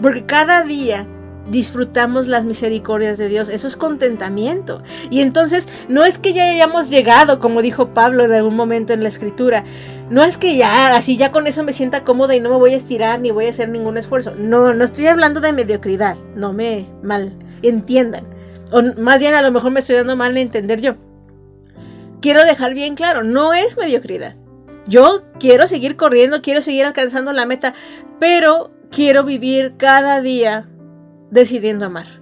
Porque 0.02 0.26
cada 0.26 0.64
día 0.64 1.08
disfrutamos 1.50 2.28
las 2.28 2.46
misericordias 2.46 3.18
de 3.18 3.28
Dios. 3.28 3.50
Eso 3.50 3.68
es 3.68 3.76
contentamiento. 3.76 4.82
Y 5.10 5.22
entonces 5.22 5.68
no 5.88 6.06
es 6.06 6.20
que 6.20 6.34
ya 6.34 6.50
hayamos 6.50 6.90
llegado, 6.90 7.40
como 7.40 7.62
dijo 7.62 7.90
Pablo 7.94 8.24
en 8.24 8.34
algún 8.34 8.56
momento 8.56 8.94
en 8.94 9.02
la 9.02 9.10
escritura. 9.10 9.64
No 10.10 10.24
es 10.24 10.38
que 10.38 10.56
ya, 10.58 10.96
así 10.96 11.18
ya 11.18 11.32
con 11.32 11.48
eso 11.48 11.64
me 11.64 11.74
sienta 11.74 12.04
cómoda 12.04 12.36
y 12.36 12.40
no 12.40 12.50
me 12.50 12.58
voy 12.58 12.74
a 12.74 12.78
estirar 12.78 13.20
ni 13.20 13.32
voy 13.32 13.48
a 13.48 13.50
hacer 13.50 13.70
ningún 13.70 13.98
esfuerzo. 13.98 14.34
No, 14.38 14.74
no 14.74 14.84
estoy 14.84 15.08
hablando 15.08 15.42
de 15.42 15.54
mediocridad. 15.54 16.18
No 16.36 16.54
me 16.54 16.88
mal 17.02 17.34
entiendan. 17.62 18.28
O 18.72 18.82
más 19.00 19.22
bien 19.22 19.34
a 19.34 19.42
lo 19.42 19.52
mejor 19.52 19.72
me 19.72 19.80
estoy 19.80 19.96
dando 19.96 20.16
mal 20.16 20.36
a 20.36 20.40
entender 20.40 20.82
yo. 20.82 20.96
Quiero 22.22 22.46
dejar 22.46 22.74
bien 22.74 22.96
claro, 22.96 23.24
no 23.24 23.54
es 23.54 23.78
mediocridad. 23.78 24.36
Yo 24.88 25.24
quiero 25.40 25.68
seguir 25.68 25.96
corriendo, 25.96 26.42
quiero 26.42 26.62
seguir 26.62 26.86
alcanzando 26.86 27.32
la 27.34 27.46
meta, 27.46 27.74
pero 28.20 28.72
quiero 28.92 29.24
vivir 29.24 29.76
cada 29.78 30.22
día 30.22 30.70
decidiendo 31.34 31.86
amar. 31.86 32.22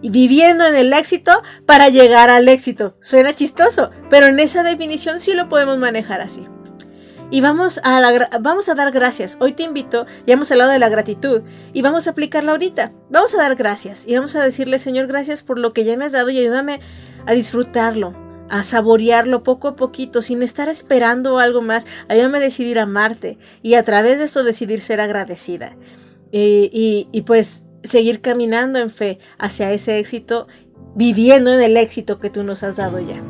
Y 0.00 0.10
viviendo 0.10 0.66
en 0.66 0.74
el 0.74 0.92
éxito 0.92 1.42
para 1.66 1.88
llegar 1.88 2.30
al 2.30 2.48
éxito. 2.48 2.96
Suena 3.00 3.34
chistoso, 3.34 3.90
pero 4.10 4.26
en 4.26 4.38
esa 4.38 4.62
definición 4.62 5.18
sí 5.18 5.32
lo 5.32 5.48
podemos 5.48 5.78
manejar 5.78 6.20
así. 6.20 6.46
Y 7.30 7.40
vamos 7.40 7.80
a, 7.82 8.00
vamos 8.40 8.68
a 8.68 8.74
dar 8.74 8.92
gracias. 8.92 9.38
Hoy 9.40 9.54
te 9.54 9.62
invito, 9.62 10.06
ya 10.26 10.34
hemos 10.34 10.52
hablado 10.52 10.70
de 10.70 10.78
la 10.78 10.90
gratitud, 10.90 11.42
y 11.72 11.82
vamos 11.82 12.06
a 12.06 12.10
aplicarla 12.10 12.52
ahorita. 12.52 12.92
Vamos 13.10 13.34
a 13.34 13.38
dar 13.38 13.56
gracias 13.56 14.04
y 14.06 14.14
vamos 14.14 14.36
a 14.36 14.44
decirle, 14.44 14.78
Señor, 14.78 15.06
gracias 15.06 15.42
por 15.42 15.58
lo 15.58 15.72
que 15.72 15.84
ya 15.84 15.96
me 15.96 16.04
has 16.04 16.12
dado 16.12 16.30
y 16.30 16.38
ayúdame 16.38 16.80
a 17.26 17.32
disfrutarlo, 17.32 18.14
a 18.50 18.62
saborearlo 18.62 19.42
poco 19.42 19.68
a 19.68 19.76
poquito, 19.76 20.20
sin 20.20 20.42
estar 20.42 20.68
esperando 20.68 21.38
algo 21.38 21.62
más. 21.62 21.86
Ayúdame 22.08 22.38
a 22.38 22.42
decidir 22.42 22.78
amarte 22.78 23.38
y 23.62 23.74
a 23.74 23.82
través 23.82 24.18
de 24.18 24.24
esto 24.24 24.44
decidir 24.44 24.80
ser 24.82 25.00
agradecida. 25.00 25.76
Eh, 26.30 26.68
y, 26.72 27.08
y 27.10 27.22
pues 27.22 27.64
seguir 27.84 28.20
caminando 28.20 28.78
en 28.78 28.90
fe 28.90 29.18
hacia 29.38 29.72
ese 29.72 29.98
éxito, 29.98 30.48
viviendo 30.94 31.52
en 31.52 31.60
el 31.60 31.76
éxito 31.76 32.18
que 32.18 32.30
tú 32.30 32.42
nos 32.42 32.62
has 32.62 32.76
dado 32.76 33.00
ya. 33.00 33.22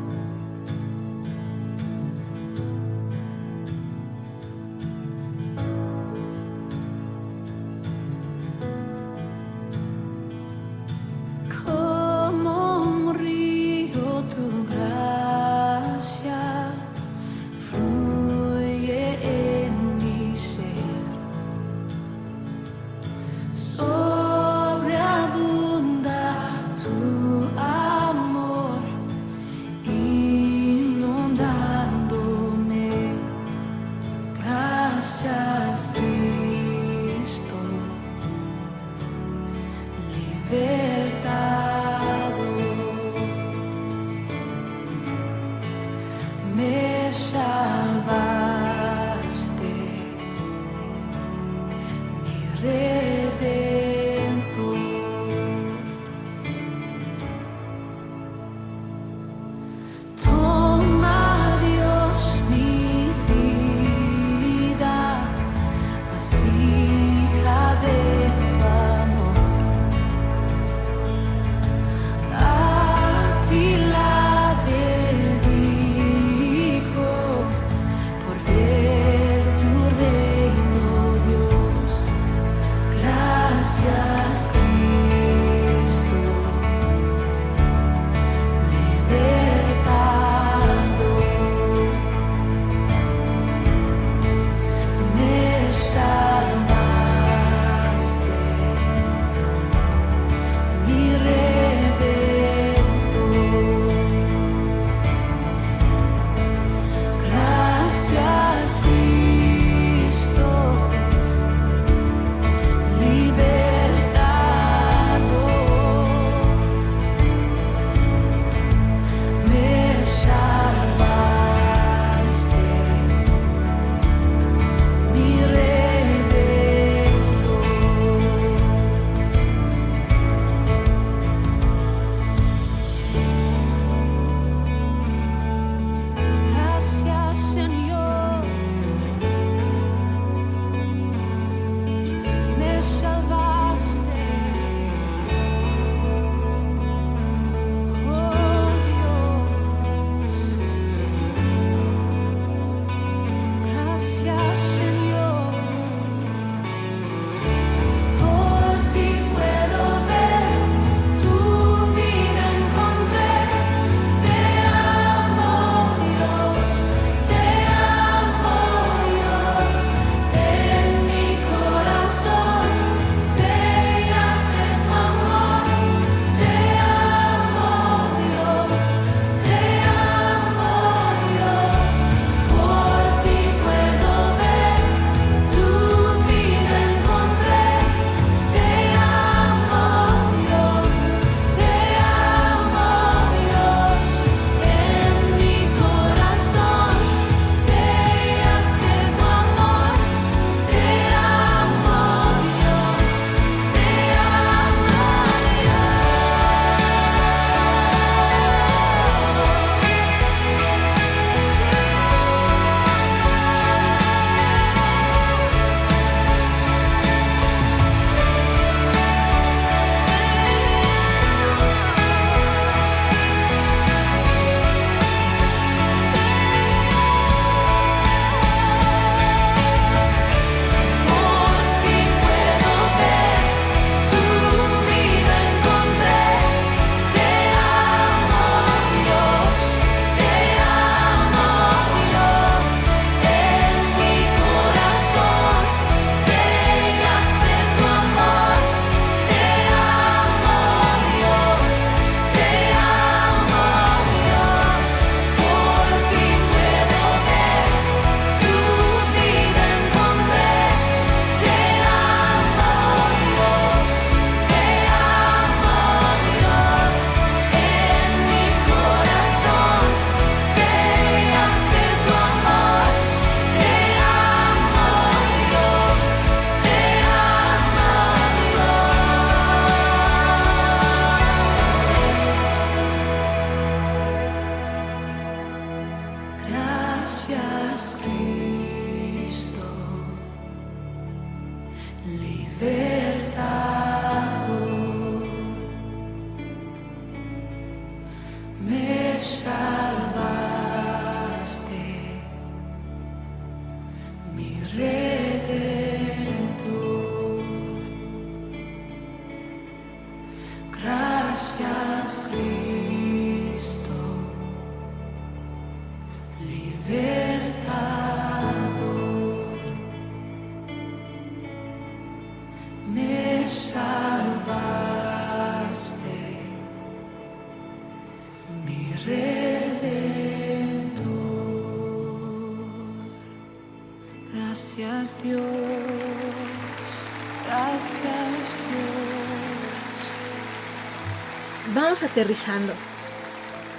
Aterrizando. 342.05 342.73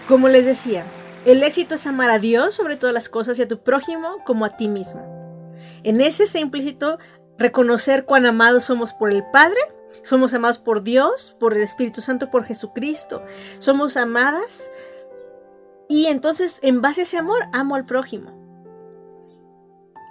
Como 0.08 0.28
les 0.28 0.46
decía, 0.46 0.86
el 1.26 1.42
éxito 1.42 1.76
es 1.76 1.88
amar 1.88 2.12
a 2.12 2.20
Dios 2.20 2.54
sobre 2.54 2.76
todas 2.76 2.94
las 2.94 3.10
cosas 3.10 3.40
y 3.40 3.42
a 3.42 3.48
tu 3.48 3.60
prójimo 3.64 4.18
como 4.26 4.46
a 4.46 4.58
ti 4.58 4.68
mismo. 4.68 5.02
En 5.84 6.02
ese 6.02 6.24
está 6.24 6.40
implícito 6.40 7.00
reconocer 7.38 8.06
cuán 8.06 8.26
amados 8.26 8.66
somos 8.66 8.94
por 8.94 9.12
el 9.12 9.24
Padre, 9.32 9.60
somos 10.04 10.34
amados 10.34 10.60
por 10.60 10.84
Dios, 10.84 11.36
por 11.40 11.54
el 11.54 11.64
Espíritu 11.64 12.02
Santo, 12.02 12.30
por 12.30 12.46
Jesucristo. 12.46 13.24
Somos 13.60 13.98
amadas 13.98 14.70
y 15.88 16.08
entonces 16.08 16.60
en 16.62 16.82
base 16.82 17.02
a 17.02 17.04
ese 17.04 17.18
amor 17.18 17.44
amo 17.54 17.76
al 17.76 17.86
prójimo. 17.86 18.32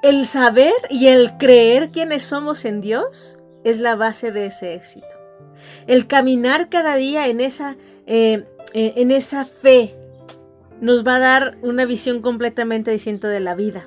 El 0.02 0.26
saber 0.26 0.74
y 0.90 1.06
el 1.06 1.36
creer 1.38 1.90
quiénes 1.90 2.24
somos 2.24 2.64
en 2.64 2.80
Dios 2.80 3.38
es 3.64 3.78
la 3.78 3.94
base 3.94 4.32
de 4.32 4.46
ese 4.46 4.74
éxito. 4.74 5.23
El 5.86 6.06
caminar 6.06 6.68
cada 6.68 6.96
día 6.96 7.26
en 7.28 7.40
esa, 7.40 7.76
eh, 8.06 8.44
eh, 8.72 8.94
en 8.96 9.10
esa 9.10 9.44
fe 9.44 9.94
nos 10.80 11.06
va 11.06 11.16
a 11.16 11.20
dar 11.20 11.58
una 11.62 11.84
visión 11.86 12.20
completamente 12.20 12.90
distinta 12.90 13.28
de 13.28 13.40
la 13.40 13.54
vida. 13.54 13.86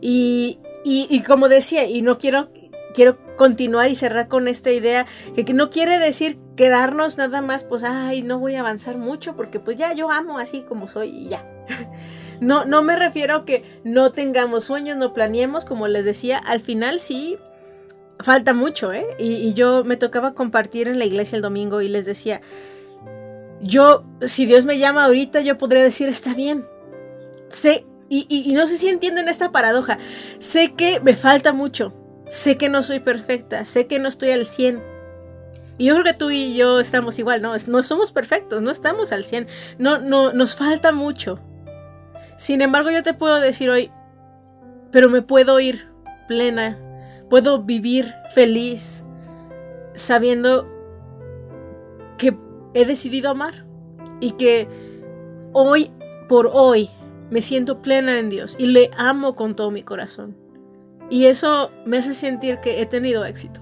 Y, 0.00 0.58
y, 0.84 1.20
como 1.22 1.48
decía, 1.48 1.86
y 1.88 2.02
no 2.02 2.18
quiero, 2.18 2.50
quiero 2.94 3.18
continuar 3.36 3.90
y 3.90 3.96
cerrar 3.96 4.28
con 4.28 4.46
esta 4.46 4.70
idea, 4.70 5.06
que, 5.34 5.52
no 5.52 5.70
quiere 5.70 5.98
decir 5.98 6.38
quedarnos 6.54 7.18
nada 7.18 7.42
más, 7.42 7.64
pues, 7.64 7.82
ay, 7.82 8.22
no 8.22 8.38
voy 8.38 8.54
a 8.54 8.60
avanzar 8.60 8.96
mucho 8.96 9.36
porque 9.36 9.58
pues 9.58 9.76
ya 9.76 9.92
yo 9.94 10.10
amo 10.10 10.38
así 10.38 10.62
como 10.62 10.88
soy 10.88 11.08
y 11.08 11.28
ya. 11.28 11.44
No, 12.38 12.66
no 12.66 12.82
me 12.82 12.96
refiero 12.96 13.34
a 13.34 13.44
que 13.46 13.64
no 13.82 14.12
tengamos 14.12 14.64
sueños, 14.64 14.98
no 14.98 15.14
planeemos, 15.14 15.64
como 15.64 15.88
les 15.88 16.04
decía, 16.04 16.36
al 16.36 16.60
final 16.60 17.00
sí 17.00 17.38
falta 18.20 18.54
mucho, 18.54 18.92
¿eh? 18.92 19.06
Y, 19.18 19.52
yo 19.54 19.84
me 19.84 19.96
tocaba 19.96 20.34
compartir 20.34 20.88
en 20.88 20.98
la 20.98 21.04
iglesia 21.04 21.36
el 21.36 21.42
domingo 21.42 21.80
y 21.80 21.88
les 21.88 22.06
decía, 22.06 22.40
yo, 23.60 24.04
si 24.22 24.46
Dios 24.46 24.64
me 24.64 24.78
llama 24.78 25.04
ahorita, 25.04 25.40
yo 25.40 25.58
podría 25.58 25.82
decir, 25.82 26.08
está 26.08 26.34
bien. 26.34 26.64
Sé, 27.48 27.84
y, 28.08 28.52
no 28.54 28.66
sé 28.66 28.78
si 28.78 28.88
entienden 28.88 29.28
esta 29.28 29.52
paradoja, 29.52 29.98
sé 30.38 30.74
que 30.74 31.00
me 31.00 31.14
falta 31.14 31.52
mucho, 31.52 31.92
sé 32.28 32.56
que 32.56 32.68
no 32.68 32.82
soy 32.82 33.00
perfecta, 33.00 33.64
sé 33.64 33.86
que 33.86 33.98
no 33.98 34.08
estoy 34.08 34.30
al 34.30 34.46
100. 34.46 34.82
Y 35.78 35.86
yo 35.86 35.94
creo 35.94 36.04
que 36.04 36.14
tú 36.14 36.30
y 36.30 36.56
yo 36.56 36.80
estamos 36.80 37.18
igual, 37.18 37.42
¿no? 37.42 37.52
No 37.66 37.82
somos 37.82 38.12
perfectos, 38.12 38.62
no 38.62 38.70
estamos 38.70 39.12
al 39.12 39.24
100, 39.24 39.46
no, 39.78 39.98
no, 39.98 40.32
nos 40.32 40.56
falta 40.56 40.92
mucho. 40.92 41.38
Sin 42.38 42.62
embargo, 42.62 42.90
yo 42.90 43.02
te 43.02 43.14
puedo 43.14 43.40
decir 43.40 43.70
hoy, 43.70 43.90
pero 44.90 45.10
me 45.10 45.22
puedo 45.22 45.60
ir 45.60 45.88
plena, 46.28 46.78
puedo 47.28 47.62
vivir 47.62 48.14
feliz, 48.34 49.04
sabiendo 49.94 50.68
que 52.18 52.36
he 52.74 52.84
decidido 52.84 53.30
amar 53.30 53.66
y 54.20 54.32
que 54.32 54.68
hoy 55.52 55.90
por 56.28 56.50
hoy 56.52 56.90
me 57.30 57.40
siento 57.40 57.82
plena 57.82 58.18
en 58.18 58.30
Dios 58.30 58.56
y 58.58 58.66
le 58.66 58.90
amo 58.96 59.34
con 59.34 59.56
todo 59.56 59.70
mi 59.70 59.82
corazón. 59.82 60.36
Y 61.08 61.26
eso 61.26 61.70
me 61.84 61.98
hace 61.98 62.14
sentir 62.14 62.58
que 62.58 62.80
he 62.80 62.86
tenido 62.86 63.24
éxito. 63.24 63.60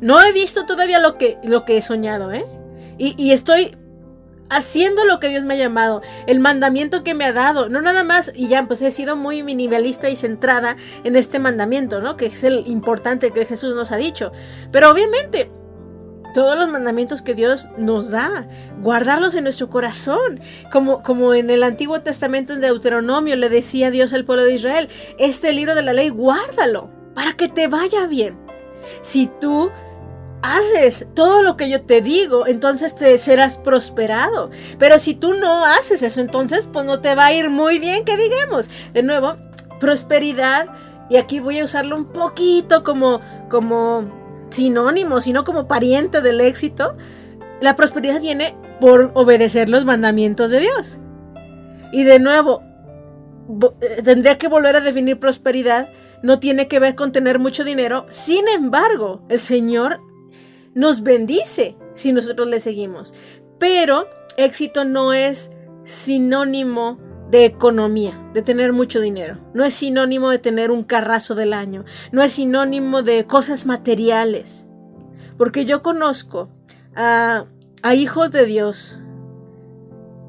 No 0.00 0.20
he 0.22 0.32
visto 0.32 0.66
todavía 0.66 0.98
lo 0.98 1.18
que, 1.18 1.38
lo 1.44 1.64
que 1.64 1.76
he 1.76 1.82
soñado, 1.82 2.32
¿eh? 2.32 2.44
Y, 2.98 3.14
y 3.16 3.32
estoy 3.32 3.76
haciendo 4.50 5.04
lo 5.04 5.20
que 5.20 5.28
Dios 5.28 5.44
me 5.44 5.54
ha 5.54 5.58
llamado, 5.58 6.02
el 6.26 6.40
mandamiento 6.40 7.02
que 7.02 7.14
me 7.14 7.24
ha 7.24 7.32
dado, 7.32 7.68
no 7.68 7.80
nada 7.80 8.04
más, 8.04 8.32
y 8.34 8.48
ya 8.48 8.66
pues 8.66 8.82
he 8.82 8.90
sido 8.90 9.16
muy 9.16 9.42
minimalista 9.42 10.08
y 10.08 10.16
centrada 10.16 10.76
en 11.02 11.16
este 11.16 11.38
mandamiento, 11.38 12.00
¿no? 12.00 12.16
Que 12.16 12.26
es 12.26 12.44
el 12.44 12.66
importante 12.66 13.30
que 13.30 13.46
Jesús 13.46 13.74
nos 13.74 13.92
ha 13.92 13.96
dicho. 13.96 14.32
Pero 14.70 14.90
obviamente, 14.90 15.50
todos 16.34 16.58
los 16.58 16.68
mandamientos 16.68 17.22
que 17.22 17.34
Dios 17.34 17.68
nos 17.78 18.10
da, 18.10 18.48
guardarlos 18.80 19.34
en 19.34 19.44
nuestro 19.44 19.70
corazón, 19.70 20.40
como, 20.70 21.02
como 21.02 21.32
en 21.32 21.48
el 21.48 21.62
Antiguo 21.62 22.00
Testamento 22.00 22.52
en 22.52 22.60
Deuteronomio 22.60 23.36
le 23.36 23.48
decía 23.48 23.90
Dios 23.90 24.12
al 24.12 24.24
pueblo 24.24 24.44
de 24.44 24.54
Israel, 24.54 24.88
este 25.18 25.52
libro 25.52 25.74
de 25.74 25.82
la 25.82 25.92
ley, 25.92 26.08
guárdalo 26.08 26.90
para 27.14 27.34
que 27.34 27.48
te 27.48 27.68
vaya 27.68 28.06
bien. 28.06 28.36
Si 29.00 29.30
tú 29.40 29.70
haces 30.44 31.06
todo 31.14 31.42
lo 31.42 31.56
que 31.56 31.70
yo 31.70 31.80
te 31.80 32.02
digo, 32.02 32.46
entonces 32.46 32.94
te 32.94 33.16
serás 33.16 33.56
prosperado. 33.56 34.50
Pero 34.78 34.98
si 34.98 35.14
tú 35.14 35.32
no 35.32 35.64
haces 35.64 36.02
eso, 36.02 36.20
entonces 36.20 36.68
pues 36.70 36.84
no 36.84 37.00
te 37.00 37.14
va 37.14 37.26
a 37.26 37.32
ir 37.32 37.48
muy 37.48 37.78
bien, 37.78 38.04
que 38.04 38.18
digamos. 38.18 38.68
De 38.92 39.02
nuevo, 39.02 39.36
prosperidad, 39.80 40.68
y 41.08 41.16
aquí 41.16 41.40
voy 41.40 41.60
a 41.60 41.64
usarlo 41.64 41.96
un 41.96 42.04
poquito 42.12 42.84
como, 42.84 43.22
como 43.48 44.04
sinónimo, 44.50 45.22
sino 45.22 45.44
como 45.44 45.66
pariente 45.66 46.20
del 46.20 46.42
éxito. 46.42 46.94
La 47.62 47.74
prosperidad 47.74 48.20
viene 48.20 48.54
por 48.80 49.12
obedecer 49.14 49.70
los 49.70 49.86
mandamientos 49.86 50.50
de 50.50 50.60
Dios. 50.60 51.00
Y 51.90 52.04
de 52.04 52.18
nuevo, 52.18 52.62
eh, 53.80 54.02
tendría 54.02 54.36
que 54.36 54.48
volver 54.48 54.76
a 54.76 54.80
definir 54.80 55.18
prosperidad. 55.18 55.88
No 56.22 56.38
tiene 56.38 56.68
que 56.68 56.80
ver 56.80 56.96
con 56.96 57.12
tener 57.12 57.38
mucho 57.38 57.64
dinero. 57.64 58.04
Sin 58.10 58.46
embargo, 58.48 59.22
el 59.30 59.38
Señor 59.38 60.00
nos 60.74 61.02
bendice 61.02 61.76
si 61.94 62.12
nosotros 62.12 62.48
le 62.48 62.60
seguimos. 62.60 63.14
Pero 63.58 64.08
éxito 64.36 64.84
no 64.84 65.12
es 65.12 65.50
sinónimo 65.84 66.98
de 67.30 67.44
economía, 67.44 68.30
de 68.32 68.42
tener 68.42 68.72
mucho 68.72 69.00
dinero. 69.00 69.38
No 69.54 69.64
es 69.64 69.74
sinónimo 69.74 70.30
de 70.30 70.38
tener 70.38 70.70
un 70.70 70.84
carrazo 70.84 71.34
del 71.34 71.52
año. 71.52 71.84
No 72.12 72.22
es 72.22 72.32
sinónimo 72.32 73.02
de 73.02 73.26
cosas 73.26 73.66
materiales. 73.66 74.66
Porque 75.36 75.64
yo 75.64 75.82
conozco 75.82 76.50
a, 76.94 77.46
hijos 77.94 78.30
de 78.30 78.46
Dios 78.46 78.98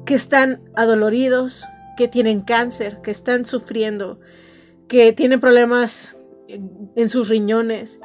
que 0.04 0.14
están 0.14 0.62
adoloridos, 0.74 1.64
que 1.96 2.08
tienen 2.08 2.40
cáncer, 2.40 3.00
que 3.02 3.10
están 3.10 3.44
sufriendo, 3.44 4.20
que 4.88 5.12
tienen 5.12 5.40
problemas 5.40 6.16
en 6.48 7.08
sus 7.08 7.28
riñones, 7.28 8.00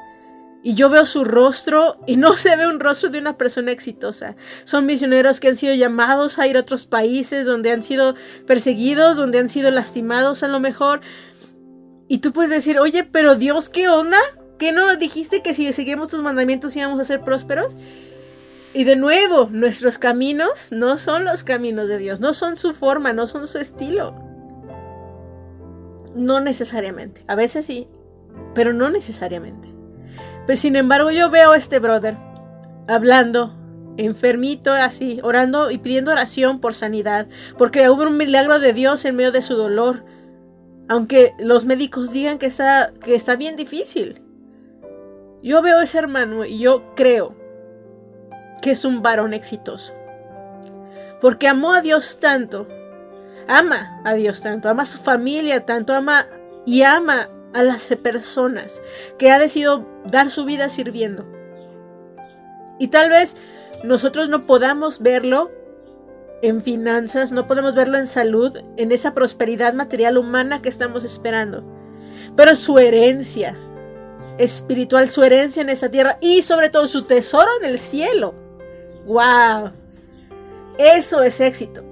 y 0.64 0.76
yo 0.76 0.90
veo 0.90 1.06
su 1.06 1.24
rostro 1.24 1.98
y 2.06 2.18
no 2.18 2.38
se 2.38 2.56
ve 2.56 2.68
un 2.68 2.80
rostro 2.80 3.10
de 3.10 3.20
una 3.20 3.38
persona 3.38 3.72
exitosa. 3.72 4.36
Son 4.64 4.86
misioneros 4.86 5.40
que 5.40 5.48
han 5.48 5.56
sido 5.56 5.74
llamados 5.74 6.38
a 6.38 6.48
ir 6.48 6.58
a 6.58 6.62
otros 6.62 6.86
países 6.86 7.46
donde 7.46 7.72
han 7.72 7.82
sido 7.82 8.16
perseguidos, 8.46 9.18
donde 9.18 9.40
han 9.40 9.50
sido 9.50 9.72
lastimados 9.72 10.44
a 10.44 10.48
lo 10.48 10.60
mejor. 10.60 11.02
Y 12.08 12.20
tú 12.20 12.32
puedes 12.32 12.52
decir, 12.52 12.80
oye, 12.80 13.04
pero 13.04 13.36
Dios, 13.36 13.70
¿qué 13.70 13.88
onda? 13.88 14.20
¿Qué 14.60 14.72
no 14.72 14.96
dijiste 14.98 15.42
que 15.42 15.56
si 15.56 15.72
seguimos 15.74 16.10
tus 16.10 16.22
mandamientos 16.22 16.76
íbamos 16.76 17.00
a 17.00 17.06
ser 17.06 17.22
prósperos? 17.22 17.76
Y 18.74 18.84
de 18.84 18.96
nuevo, 18.96 19.50
nuestros 19.52 19.98
caminos 19.98 20.72
no 20.72 20.98
son 20.98 21.26
los 21.26 21.44
caminos 21.44 21.88
de 21.88 21.98
Dios, 21.98 22.20
no 22.20 22.34
son 22.34 22.56
su 22.56 22.74
forma, 22.74 23.12
no 23.12 23.26
son 23.26 23.48
su 23.48 23.58
estilo. 23.58 24.16
No 26.16 26.40
necesariamente. 26.40 27.24
A 27.28 27.36
veces 27.36 27.66
sí, 27.66 27.88
pero 28.54 28.72
no 28.72 28.90
necesariamente. 28.90 29.81
Pues 30.46 30.60
sin 30.60 30.76
embargo 30.76 31.12
yo 31.12 31.30
veo 31.30 31.52
a 31.52 31.58
este 31.58 31.80
brother 31.80 32.18
hablando, 32.88 33.56
enfermito 33.98 34.74
así, 34.74 35.20
orando 35.24 35.72
y 35.72 35.78
pidiendo 35.78 36.12
oración 36.12 36.60
por 36.60 36.74
sanidad, 36.74 37.28
porque 37.58 37.90
hubo 37.90 38.04
un 38.04 38.18
milagro 38.18 38.60
de 38.60 38.74
Dios 38.74 39.06
en 39.06 39.16
medio 39.16 39.32
de 39.32 39.42
su 39.42 39.56
dolor, 39.56 40.04
aunque 40.90 41.34
los 41.40 41.66
médicos 41.66 42.12
digan 42.12 42.38
que 42.38 42.48
está, 42.48 42.92
que 43.04 43.16
está 43.16 43.36
bien 43.36 43.56
difícil. 43.56 44.22
Yo 45.44 45.62
veo 45.62 45.78
a 45.80 45.84
ese 45.84 46.00
hermano 46.00 46.46
y 46.46 46.60
yo 46.60 46.94
creo 46.96 47.36
que 48.62 48.72
es 48.72 48.86
un 48.86 49.02
varón 49.02 49.34
exitoso, 49.34 49.94
porque 51.20 51.48
amó 51.48 51.74
a 51.74 51.82
Dios 51.82 52.20
tanto, 52.20 52.68
ama 53.48 54.02
a 54.04 54.14
Dios 54.14 54.42
tanto, 54.42 54.70
ama 54.70 54.84
a 54.84 54.86
su 54.86 55.00
familia 55.00 55.66
tanto, 55.66 55.94
ama 55.94 56.28
y 56.66 56.84
ama 56.84 57.30
a 57.54 57.64
las 57.64 57.88
personas 58.02 58.82
que 59.18 59.32
ha 59.32 59.40
decidido 59.40 59.91
dar 60.06 60.30
su 60.30 60.46
vida 60.46 60.70
sirviendo. 60.70 61.26
Y 62.80 62.88
tal 62.88 63.10
vez 63.10 63.38
nosotros 63.84 64.30
no 64.30 64.46
podamos 64.46 65.02
verlo 65.02 65.52
en 66.42 66.62
finanzas, 66.62 67.32
no 67.32 67.48
podemos 67.48 67.76
verlo 67.76 67.98
en 67.98 68.08
salud, 68.08 68.58
en 68.78 68.92
esa 68.92 69.14
prosperidad 69.14 69.74
material 69.74 70.18
humana 70.18 70.62
que 70.62 70.70
estamos 70.70 71.04
esperando. 71.04 71.64
Pero 72.36 72.56
su 72.56 72.80
herencia 72.80 73.56
espiritual, 74.38 75.10
su 75.10 75.24
herencia 75.24 75.62
en 75.62 75.70
esa 75.70 75.90
tierra 75.90 76.18
y 76.22 76.42
sobre 76.42 76.70
todo 76.70 76.88
su 76.88 77.04
tesoro 77.04 77.50
en 77.62 77.70
el 77.70 77.78
cielo. 77.78 78.34
¡Wow! 79.06 79.72
Eso 80.78 81.22
es 81.24 81.40
éxito. 81.40 81.84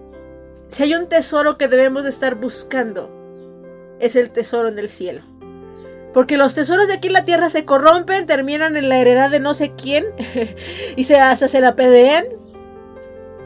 Si 0.68 0.84
hay 0.84 0.96
un 0.96 1.08
tesoro 1.08 1.58
que 1.58 1.68
debemos 1.68 2.04
de 2.04 2.10
estar 2.10 2.36
buscando, 2.36 3.10
es 4.00 4.16
el 4.16 4.32
tesoro 4.32 4.68
en 4.68 4.80
el 4.80 4.90
cielo. 4.90 5.22
Porque 6.14 6.38
los 6.38 6.56
tesoros 6.56 6.88
de 6.88 6.96
aquí 6.96 7.08
en 7.08 7.14
la 7.14 7.26
tierra 7.26 7.50
se 7.50 7.66
corrompen, 7.66 8.26
terminan 8.26 8.76
en 8.76 8.90
la 8.90 8.98
heredad 8.98 9.30
de 9.30 9.40
no 9.40 9.54
sé 9.54 9.74
quién 9.76 10.06
y 10.96 11.04
se, 11.04 11.20
hasta 11.20 11.48
se 11.48 11.62
la 11.62 11.76
pedean. 11.76 12.26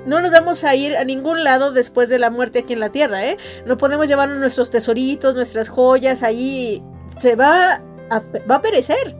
No 0.05 0.21
nos 0.21 0.31
vamos 0.31 0.63
a 0.63 0.75
ir 0.75 0.97
a 0.97 1.05
ningún 1.05 1.43
lado 1.43 1.71
después 1.71 2.09
de 2.09 2.19
la 2.19 2.29
muerte 2.29 2.59
aquí 2.59 2.73
en 2.73 2.81
la 2.81 2.91
tierra, 2.91 3.25
¿eh? 3.25 3.37
No 3.65 3.77
podemos 3.77 4.07
llevar 4.07 4.29
nuestros 4.29 4.69
tesoritos, 4.69 5.33
nuestras 5.35 5.69
joyas 5.69 6.23
allí. 6.23 6.83
Se 7.19 7.35
va 7.35 7.81
va 8.49 8.55
a 8.55 8.61
perecer. 8.61 9.15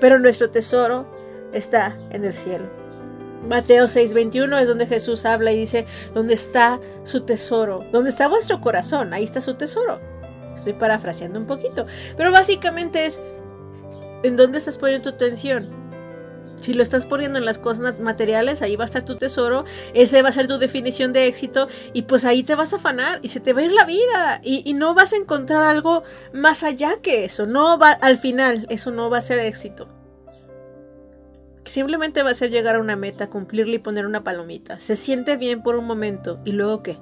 Pero 0.00 0.18
nuestro 0.18 0.50
tesoro 0.50 1.06
está 1.52 1.96
en 2.10 2.24
el 2.24 2.32
cielo. 2.32 2.82
Mateo 3.48 3.86
6:21 3.86 4.60
es 4.60 4.68
donde 4.68 4.86
Jesús 4.86 5.24
habla 5.24 5.52
y 5.52 5.58
dice, 5.58 5.86
¿dónde 6.14 6.34
está 6.34 6.80
su 7.04 7.22
tesoro? 7.22 7.84
¿Dónde 7.92 8.10
está 8.10 8.28
vuestro 8.28 8.60
corazón? 8.60 9.12
Ahí 9.12 9.24
está 9.24 9.40
su 9.40 9.54
tesoro. 9.54 10.00
Estoy 10.54 10.72
parafraseando 10.74 11.38
un 11.38 11.46
poquito. 11.46 11.86
Pero 12.16 12.30
básicamente 12.30 13.06
es, 13.06 13.20
¿en 14.22 14.36
dónde 14.36 14.58
estás 14.58 14.76
poniendo 14.76 15.10
tu 15.10 15.16
atención? 15.16 15.82
Si 16.62 16.74
lo 16.74 16.82
estás 16.84 17.06
poniendo 17.06 17.40
en 17.40 17.44
las 17.44 17.58
cosas 17.58 17.98
materiales, 17.98 18.62
ahí 18.62 18.76
va 18.76 18.84
a 18.84 18.86
estar 18.86 19.04
tu 19.04 19.16
tesoro, 19.16 19.64
ese 19.94 20.22
va 20.22 20.28
a 20.28 20.32
ser 20.32 20.46
tu 20.46 20.58
definición 20.58 21.12
de 21.12 21.26
éxito 21.26 21.66
y 21.92 22.02
pues 22.02 22.24
ahí 22.24 22.44
te 22.44 22.54
vas 22.54 22.72
a 22.72 22.76
afanar 22.76 23.18
y 23.20 23.28
se 23.28 23.40
te 23.40 23.52
va 23.52 23.62
a 23.62 23.64
ir 23.64 23.72
la 23.72 23.84
vida 23.84 24.40
y, 24.44 24.72
no 24.72 24.94
vas 24.94 25.12
a 25.12 25.16
encontrar 25.16 25.64
algo 25.64 26.04
más 26.32 26.62
allá 26.62 27.00
que 27.02 27.24
eso. 27.24 27.46
No 27.46 27.78
va, 27.78 27.90
al 27.90 28.16
final, 28.16 28.66
eso 28.70 28.92
no 28.92 29.10
va 29.10 29.18
a 29.18 29.22
ser 29.22 29.40
éxito. 29.40 29.88
Simplemente 31.64 32.22
va 32.22 32.30
a 32.30 32.34
ser 32.34 32.50
llegar 32.50 32.76
a 32.76 32.80
una 32.80 32.96
meta, 32.96 33.28
cumplirla 33.28 33.74
y 33.74 33.78
poner 33.78 34.06
una 34.06 34.22
palomita. 34.22 34.78
Se 34.78 34.94
siente 34.94 35.36
bien 35.36 35.62
por 35.64 35.74
un 35.74 35.84
momento 35.84 36.40
y 36.44 36.52
luego 36.52 36.82
qué. 36.84 36.98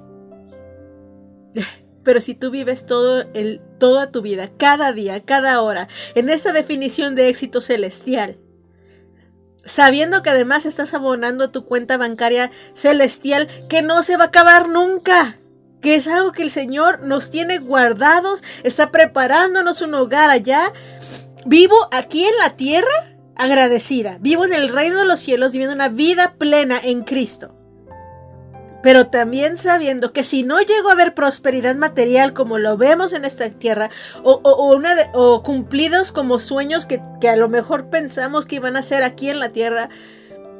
Pero 2.03 2.19
si 2.19 2.33
tú 2.33 2.49
vives 2.49 2.85
todo 2.85 3.25
el, 3.33 3.61
toda 3.79 4.07
tu 4.07 4.21
vida, 4.21 4.49
cada 4.57 4.91
día, 4.91 5.21
cada 5.23 5.61
hora, 5.61 5.87
en 6.15 6.29
esa 6.29 6.51
definición 6.51 7.15
de 7.15 7.29
éxito 7.29 7.61
celestial, 7.61 8.37
sabiendo 9.63 10.23
que 10.23 10.31
además 10.31 10.65
estás 10.65 10.93
abonando 10.93 11.51
tu 11.51 11.65
cuenta 11.65 11.97
bancaria 11.97 12.49
celestial 12.73 13.47
que 13.69 13.81
no 13.81 14.01
se 14.01 14.17
va 14.17 14.25
a 14.25 14.27
acabar 14.27 14.67
nunca, 14.67 15.37
que 15.81 15.95
es 15.95 16.07
algo 16.07 16.31
que 16.31 16.43
el 16.43 16.49
Señor 16.49 17.03
nos 17.03 17.29
tiene 17.29 17.59
guardados, 17.59 18.43
está 18.63 18.91
preparándonos 18.91 19.81
un 19.81 19.93
hogar 19.93 20.29
allá. 20.29 20.73
Vivo 21.45 21.75
aquí 21.91 22.23
en 22.23 22.37
la 22.37 22.55
tierra 22.55 23.15
agradecida, 23.35 24.17
vivo 24.19 24.45
en 24.45 24.53
el 24.53 24.69
reino 24.69 24.99
de 24.99 25.05
los 25.05 25.19
cielos 25.19 25.51
viviendo 25.51 25.75
una 25.75 25.89
vida 25.89 26.35
plena 26.37 26.79
en 26.83 27.03
Cristo 27.03 27.60
pero 28.81 29.07
también 29.07 29.57
sabiendo 29.57 30.11
que 30.11 30.23
si 30.23 30.43
no 30.43 30.59
llego 30.59 30.89
a 30.89 30.95
ver 30.95 31.13
prosperidad 31.13 31.75
material 31.75 32.33
como 32.33 32.57
lo 32.57 32.77
vemos 32.77 33.13
en 33.13 33.25
esta 33.25 33.49
tierra, 33.49 33.89
o, 34.23 35.41
cumplidos 35.43 36.11
como 36.11 36.39
sueños 36.39 36.85
que, 36.85 37.01
que, 37.19 37.29
a 37.29 37.35
lo 37.35 37.49
mejor 37.49 37.89
pensamos 37.89 38.45
que 38.45 38.55
iban 38.55 38.75
a 38.75 38.81
ser 38.81 39.03
aquí 39.03 39.29
en 39.29 39.39
la 39.39 39.49
tierra, 39.49 39.89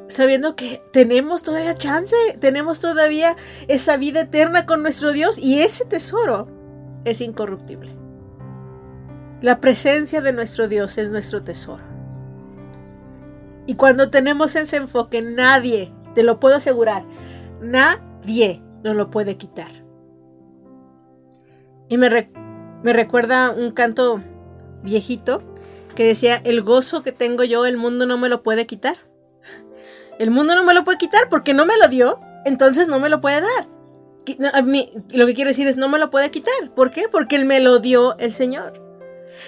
sabiendo 0.08 0.54
que 0.56 0.82
tenemos 0.92 1.42
todavía 1.42 1.74
chance, 1.74 2.16
tenemos 2.38 2.80
todavía 2.80 3.36
esa 3.68 3.96
vida 3.96 4.20
eterna 4.20 4.66
con 4.66 4.82
nuestro 4.82 5.12
Dios 5.12 5.38
y 5.38 5.60
ese 5.60 5.84
tesoro 5.84 6.48
es 7.04 7.20
incorruptible. 7.20 7.96
La 9.40 9.60
presencia 9.60 10.20
de 10.20 10.32
nuestro 10.32 10.68
Dios 10.68 10.98
es 10.98 11.10
nuestro 11.10 11.42
tesoro. 11.42 11.82
Y 13.66 13.74
cuando 13.74 14.10
tenemos 14.10 14.54
ese 14.54 14.76
enfoque, 14.76 15.22
nadie, 15.22 15.92
te 16.14 16.22
lo 16.22 16.38
puedo 16.38 16.56
asegurar, 16.56 17.04
nadie 17.60 18.11
Die 18.24 18.62
no 18.82 18.94
lo 18.94 19.10
puede 19.10 19.36
quitar. 19.36 19.70
Y 21.88 21.96
me, 21.96 22.30
me 22.82 22.92
recuerda 22.92 23.50
un 23.50 23.70
canto 23.72 24.22
viejito 24.82 25.42
que 25.94 26.04
decía, 26.04 26.36
el 26.44 26.62
gozo 26.62 27.02
que 27.02 27.12
tengo 27.12 27.44
yo, 27.44 27.66
el 27.66 27.76
mundo 27.76 28.06
no 28.06 28.18
me 28.18 28.28
lo 28.28 28.42
puede 28.42 28.66
quitar. 28.66 28.96
El 30.18 30.30
mundo 30.30 30.54
no 30.54 30.64
me 30.64 30.74
lo 30.74 30.84
puede 30.84 30.98
quitar 30.98 31.28
porque 31.28 31.54
no 31.54 31.66
me 31.66 31.76
lo 31.76 31.88
dio, 31.88 32.20
entonces 32.44 32.88
no 32.88 32.98
me 32.98 33.08
lo 33.08 33.20
puede 33.20 33.40
dar. 33.40 33.68
A 34.54 34.62
mí, 34.62 34.90
lo 35.12 35.26
que 35.26 35.34
quiere 35.34 35.50
decir 35.50 35.66
es 35.66 35.76
no 35.76 35.88
me 35.88 35.98
lo 35.98 36.10
puede 36.10 36.30
quitar. 36.30 36.72
¿Por 36.74 36.90
qué? 36.90 37.08
Porque 37.10 37.36
él 37.36 37.44
me 37.44 37.60
lo 37.60 37.80
dio 37.80 38.16
el 38.18 38.32
Señor. 38.32 38.80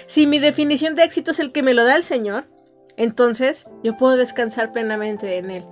Si 0.05 0.27
mi 0.27 0.39
definición 0.39 0.95
de 0.95 1.03
éxito 1.03 1.31
es 1.31 1.39
el 1.39 1.51
que 1.51 1.63
me 1.63 1.73
lo 1.73 1.85
da 1.85 1.95
el 1.95 2.03
Señor, 2.03 2.45
entonces 2.97 3.67
yo 3.83 3.95
puedo 3.97 4.17
descansar 4.17 4.71
plenamente 4.71 5.37
en 5.37 5.49
él. 5.49 5.65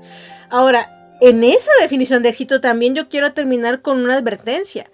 Ahora, 0.50 0.93
en 1.24 1.46
esa 1.46 1.72
definición 1.80 2.22
de 2.22 2.30
éxito 2.30 2.60
también 2.60 2.96
yo 2.96 3.08
quiero 3.08 3.32
terminar 3.32 3.82
con 3.82 4.04
una 4.04 4.16
advertencia. 4.16 4.92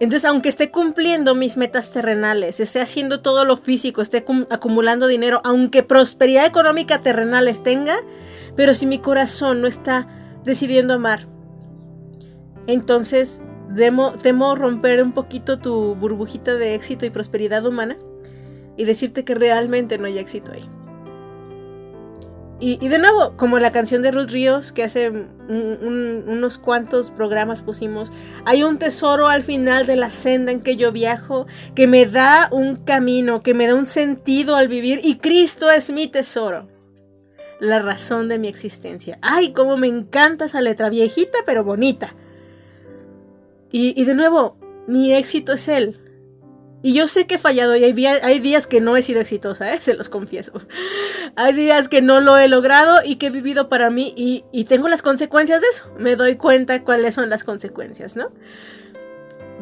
Entonces, 0.00 0.24
aunque 0.24 0.48
esté 0.48 0.72
cumpliendo 0.72 1.36
mis 1.36 1.56
metas 1.56 1.92
terrenales, 1.92 2.58
esté 2.58 2.80
haciendo 2.80 3.20
todo 3.20 3.44
lo 3.44 3.56
físico, 3.56 4.02
esté 4.02 4.24
acumulando 4.50 5.06
dinero, 5.06 5.40
aunque 5.44 5.84
prosperidad 5.84 6.46
económica 6.46 7.02
terrenales 7.02 7.62
tenga, 7.62 7.94
pero 8.56 8.74
si 8.74 8.86
mi 8.86 8.98
corazón 8.98 9.60
no 9.60 9.68
está 9.68 10.08
decidiendo 10.42 10.94
amar, 10.94 11.28
entonces 12.66 13.40
temo 13.76 14.56
romper 14.56 15.00
un 15.00 15.12
poquito 15.12 15.60
tu 15.60 15.94
burbujita 15.94 16.56
de 16.56 16.74
éxito 16.74 17.06
y 17.06 17.10
prosperidad 17.10 17.64
humana 17.64 17.96
y 18.76 18.84
decirte 18.84 19.24
que 19.24 19.36
realmente 19.36 19.96
no 19.96 20.06
hay 20.06 20.18
éxito 20.18 20.50
ahí. 20.50 20.68
Y, 22.64 22.76
de 22.76 23.00
nuevo, 23.00 23.36
como 23.36 23.58
la 23.58 23.72
canción 23.72 24.02
de 24.02 24.12
Ruth 24.12 24.30
Ríos, 24.30 24.70
que 24.70 24.84
hace 24.84 25.10
unos 25.48 26.58
cuantos 26.58 27.10
programas 27.10 27.60
pusimos, 27.60 28.12
hay 28.44 28.62
un 28.62 28.78
tesoro 28.78 29.26
al 29.26 29.42
final 29.42 29.84
de 29.84 29.96
la 29.96 30.10
senda 30.10 30.52
en 30.52 30.60
que 30.60 30.76
yo 30.76 30.92
viajo, 30.92 31.48
que 31.74 31.88
me 31.88 32.06
da 32.06 32.48
un 32.52 32.76
camino, 32.76 33.42
que 33.42 33.52
me 33.52 33.66
da 33.66 33.74
un 33.74 33.84
sentido 33.84 34.54
al 34.54 34.68
vivir, 34.68 35.00
y 35.02 35.18
Cristo 35.18 35.72
es 35.72 35.90
mi 35.90 36.06
tesoro, 36.06 36.68
la 37.58 37.80
razón 37.80 38.28
de 38.28 38.38
mi 38.38 38.46
existencia. 38.46 39.18
Ay, 39.22 39.52
cómo 39.52 39.76
me 39.76 39.88
encanta 39.88 40.44
esa 40.44 40.60
letra, 40.60 40.88
viejita 40.88 41.38
pero 41.44 41.64
bonita. 41.64 42.14
Y, 43.72 44.00
y 44.00 44.04
de 44.04 44.14
nuevo, 44.14 44.56
mi 44.86 45.12
éxito 45.12 45.54
es 45.54 45.66
Él. 45.66 45.98
Y 46.82 46.94
yo 46.94 47.06
sé 47.06 47.26
que 47.26 47.36
he 47.36 47.38
fallado 47.38 47.76
y 47.76 47.84
hay, 47.84 48.40
días 48.40 48.66
que 48.66 48.80
no 48.80 48.96
he 48.96 49.02
sido 49.02 49.20
exitosa, 49.20 49.72
¿eh? 49.72 49.78
se 49.80 49.94
los 49.94 50.08
confieso. 50.08 50.52
Hay 51.36 51.52
días 51.54 51.88
que 51.88 52.02
no 52.02 52.20
lo 52.20 52.36
he 52.38 52.48
logrado 52.48 53.00
y 53.04 53.16
que 53.16 53.26
he 53.26 53.30
vivido 53.30 53.68
para 53.68 53.90
mí 53.90 54.12
y, 54.16 54.44
y 54.52 54.64
tengo 54.64 54.88
las 54.88 55.02
consecuencias 55.02 55.60
de 55.60 55.68
eso. 55.68 55.90
Me 55.98 56.16
doy 56.16 56.36
cuenta 56.36 56.82
cuáles 56.82 57.14
son 57.14 57.30
las 57.30 57.44
consecuencias, 57.44 58.16
¿no? 58.16 58.32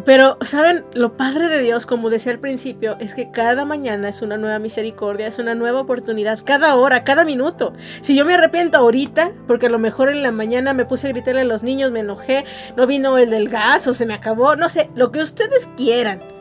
Pero, 0.04 0.38
¿saben? 0.40 0.84
Lo 0.94 1.16
padre 1.16 1.48
de 1.48 1.60
Dios, 1.60 1.84
como 1.84 2.10
decía 2.10 2.32
al 2.32 2.38
principio, 2.38 2.96
es 3.00 3.14
que 3.14 3.30
cada 3.30 3.64
mañana 3.64 4.08
es 4.08 4.22
una 4.22 4.38
nueva 4.38 4.58
misericordia, 4.58 5.26
es 5.26 5.38
una 5.38 5.54
nueva 5.54 5.80
oportunidad, 5.80 6.40
cada 6.44 6.74
hora, 6.76 7.04
cada 7.04 7.24
minuto. 7.24 7.74
Si 8.00 8.16
yo 8.16 8.24
me 8.24 8.34
arrepiento 8.34 8.78
ahorita, 8.78 9.32
porque 9.46 9.66
a 9.66 9.70
lo 9.70 9.78
mejor 9.78 10.08
en 10.08 10.22
la 10.22 10.32
mañana 10.32 10.72
me 10.72 10.86
puse 10.86 11.08
a 11.08 11.10
gritarle 11.10 11.42
a 11.42 11.44
los 11.44 11.62
niños, 11.62 11.90
me 11.90 12.00
enojé, 12.00 12.44
no 12.76 12.86
vino 12.86 13.18
el 13.18 13.30
del 13.30 13.48
gas 13.48 13.86
o 13.86 13.94
se 13.94 14.06
me 14.06 14.14
acabó, 14.14 14.56
no 14.56 14.68
sé, 14.68 14.90
lo 14.94 15.12
que 15.12 15.20
ustedes 15.20 15.68
quieran. 15.76 16.39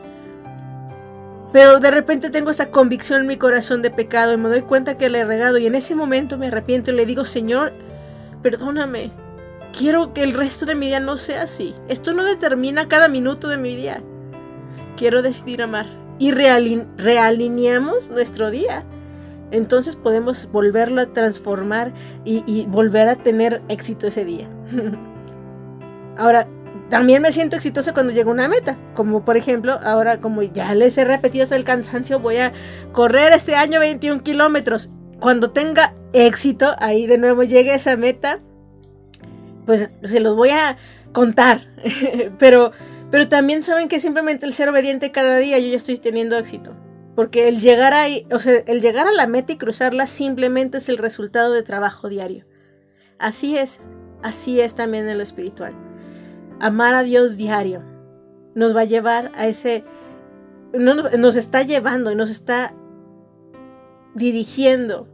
Pero 1.52 1.80
de 1.80 1.90
repente 1.90 2.30
tengo 2.30 2.50
esa 2.50 2.70
convicción 2.70 3.22
en 3.22 3.26
mi 3.26 3.36
corazón 3.36 3.82
de 3.82 3.90
pecado 3.90 4.32
y 4.32 4.36
me 4.36 4.48
doy 4.48 4.62
cuenta 4.62 4.96
que 4.96 5.08
le 5.08 5.20
he 5.20 5.24
regado 5.24 5.58
y 5.58 5.66
en 5.66 5.74
ese 5.74 5.94
momento 5.94 6.38
me 6.38 6.46
arrepiento 6.46 6.92
y 6.92 6.94
le 6.94 7.06
digo, 7.06 7.24
Señor, 7.24 7.72
perdóname. 8.42 9.10
Quiero 9.76 10.12
que 10.12 10.22
el 10.22 10.34
resto 10.34 10.66
de 10.66 10.74
mi 10.74 10.86
día 10.86 11.00
no 11.00 11.16
sea 11.16 11.42
así. 11.42 11.74
Esto 11.88 12.12
no 12.12 12.24
determina 12.24 12.88
cada 12.88 13.08
minuto 13.08 13.48
de 13.48 13.58
mi 13.58 13.74
día. 13.74 14.02
Quiero 14.96 15.22
decidir 15.22 15.62
amar. 15.62 15.86
Y 16.18 16.32
realineamos 16.32 18.10
nuestro 18.10 18.50
día. 18.50 18.84
Entonces 19.50 19.96
podemos 19.96 20.50
volverlo 20.52 21.00
a 21.00 21.06
transformar 21.06 21.92
y, 22.24 22.44
y 22.46 22.66
volver 22.66 23.08
a 23.08 23.16
tener 23.16 23.62
éxito 23.68 24.06
ese 24.06 24.24
día. 24.24 24.48
Ahora, 26.16 26.46
también 26.90 27.22
me 27.22 27.30
siento 27.30 27.54
exitosa 27.54 27.94
cuando 27.94 28.12
llego 28.12 28.30
a 28.30 28.34
una 28.34 28.48
meta. 28.48 28.76
Como 28.94 29.24
por 29.24 29.36
ejemplo, 29.36 29.78
ahora 29.84 30.20
como 30.20 30.42
ya 30.42 30.74
les 30.74 30.98
he 30.98 31.04
repetido 31.04 31.44
hasta 31.44 31.54
el 31.54 31.64
cansancio, 31.64 32.18
voy 32.18 32.38
a 32.38 32.52
correr 32.92 33.32
este 33.32 33.54
año 33.54 33.78
21 33.78 34.22
kilómetros. 34.24 34.90
Cuando 35.20 35.52
tenga 35.52 35.94
éxito, 36.12 36.74
ahí 36.78 37.06
de 37.06 37.16
nuevo 37.16 37.44
llegue 37.44 37.70
a 37.70 37.76
esa 37.76 37.96
meta, 37.96 38.40
pues 39.66 39.88
se 40.02 40.20
los 40.20 40.34
voy 40.34 40.50
a 40.50 40.78
contar. 41.12 41.68
pero, 42.38 42.72
pero 43.10 43.28
también 43.28 43.62
saben 43.62 43.86
que 43.86 44.00
simplemente 44.00 44.44
el 44.44 44.52
ser 44.52 44.68
obediente 44.68 45.12
cada 45.12 45.38
día 45.38 45.60
yo 45.60 45.68
ya 45.68 45.76
estoy 45.76 45.96
teniendo 45.96 46.36
éxito. 46.36 46.74
Porque 47.14 47.48
el 47.48 47.60
llegar 47.60 47.94
ahí, 47.94 48.26
o 48.32 48.40
sea, 48.40 48.62
el 48.66 48.80
llegar 48.80 49.06
a 49.06 49.12
la 49.12 49.28
meta 49.28 49.52
y 49.52 49.58
cruzarla 49.58 50.06
simplemente 50.06 50.78
es 50.78 50.88
el 50.88 50.98
resultado 50.98 51.52
de 51.52 51.62
trabajo 51.62 52.08
diario. 52.08 52.46
Así 53.18 53.56
es, 53.56 53.80
así 54.22 54.60
es 54.60 54.74
también 54.74 55.08
en 55.08 55.18
lo 55.18 55.22
espiritual 55.22 55.89
amar 56.60 56.94
a 56.94 57.02
Dios 57.02 57.36
diario 57.36 57.82
nos 58.54 58.74
va 58.74 58.82
a 58.82 58.84
llevar 58.84 59.32
a 59.34 59.46
ese, 59.46 59.84
nos 60.72 61.36
está 61.36 61.62
llevando 61.62 62.10
y 62.10 62.14
nos 62.14 62.30
está 62.30 62.74
dirigiendo, 64.14 65.08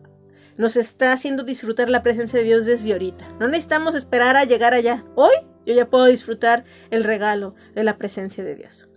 nos 0.57 0.77
está 0.77 1.13
haciendo 1.13 1.43
disfrutar 1.45 1.91
la 1.91 2.03
presencia 2.03 2.39
de 2.39 2.45
Dios 2.45 2.67
desde 2.67 2.93
ahorita. 2.93 3.29
No 3.39 3.49
necesitamos 3.49 3.95
esperar 3.95 4.37
a 4.37 4.45
llegar 4.45 4.75
allá. 4.75 5.05
Hoy 5.15 5.35
yo 5.67 5.75
ya 5.75 5.89
puedo 5.89 6.07
disfrutar 6.07 6.65
el 6.91 7.05
regalo 7.05 7.55
de 7.75 7.85
la 7.85 7.99
presencia 7.99 8.43
de 8.43 8.55
Dios. 8.55 8.89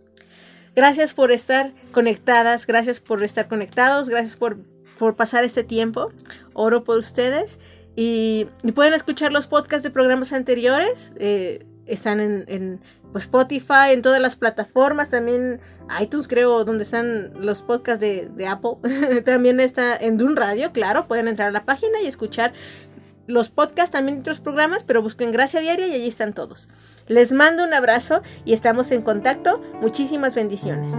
Gracias 0.76 1.14
por 1.14 1.32
estar 1.32 1.74
conectadas, 1.92 2.66
gracias 2.66 3.02
por 3.02 3.24
estar 3.24 3.48
conectados, 3.50 4.08
gracias 4.08 4.38
por, 4.38 4.58
por 4.98 5.16
pasar 5.16 5.44
este 5.44 5.64
tiempo. 5.64 6.14
Oro 6.54 6.86
por 6.86 6.98
ustedes 6.98 7.60
y, 7.96 8.48
pueden 8.74 8.94
escuchar 8.94 9.34
los 9.34 9.48
podcasts 9.48 9.84
de 9.84 9.90
programas 9.90 10.32
anteriores. 10.32 11.12
Eh, 11.18 11.66
están 11.90 12.20
en, 12.20 12.80
pues, 13.12 13.26
Spotify, 13.26 13.92
en 13.92 14.02
todas 14.02 14.22
las 14.22 14.36
plataformas, 14.36 15.12
también 15.12 15.60
iTunes 16.00 16.28
creo, 16.28 16.64
donde 16.64 16.84
están 16.84 17.34
los 17.36 17.62
podcasts 17.62 18.00
de, 18.00 18.30
de 18.36 18.48
Apple. 18.48 18.78
también 19.26 19.60
está 19.60 19.96
en 19.96 20.18
Dun 20.18 20.36
Radio, 20.36 20.72
claro, 20.72 21.06
pueden 21.08 21.28
entrar 21.28 21.50
a 21.50 21.52
la 21.52 21.66
página 21.66 22.02
y 22.02 22.08
escuchar 22.08 22.54
los 23.30 23.50
podcasts, 23.50 23.92
también 23.92 24.20
otros 24.20 24.40
programas, 24.40 24.84
pero 24.84 25.04
busquen 25.04 25.32
Gracia 25.32 25.60
Diaria 25.60 25.88
y 25.88 25.94
allí 25.94 26.08
están 26.08 26.34
todos. 26.34 26.68
Les 27.08 27.32
mando 27.32 27.64
un 27.64 27.74
abrazo 27.74 28.22
y 28.44 28.54
estamos 28.54 28.92
en 28.92 29.04
contacto. 29.04 29.62
Muchísimas 29.82 30.34
bendiciones. 30.34 30.94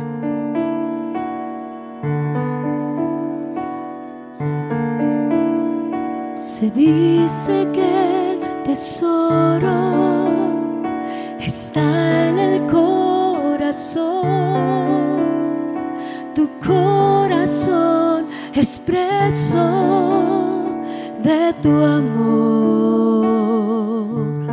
Se 6.37 6.71
dice 6.71 7.67
que 7.73 8.33
el 8.33 8.63
tesoro 8.65 10.10
está 11.51 12.29
en 12.29 12.39
el 12.39 12.67
corazón. 12.67 14.07
Tu 16.33 16.49
corazón 16.65 18.27
expreso 18.55 19.67
de 21.27 21.53
tu 21.61 21.71
amor. 21.99 22.87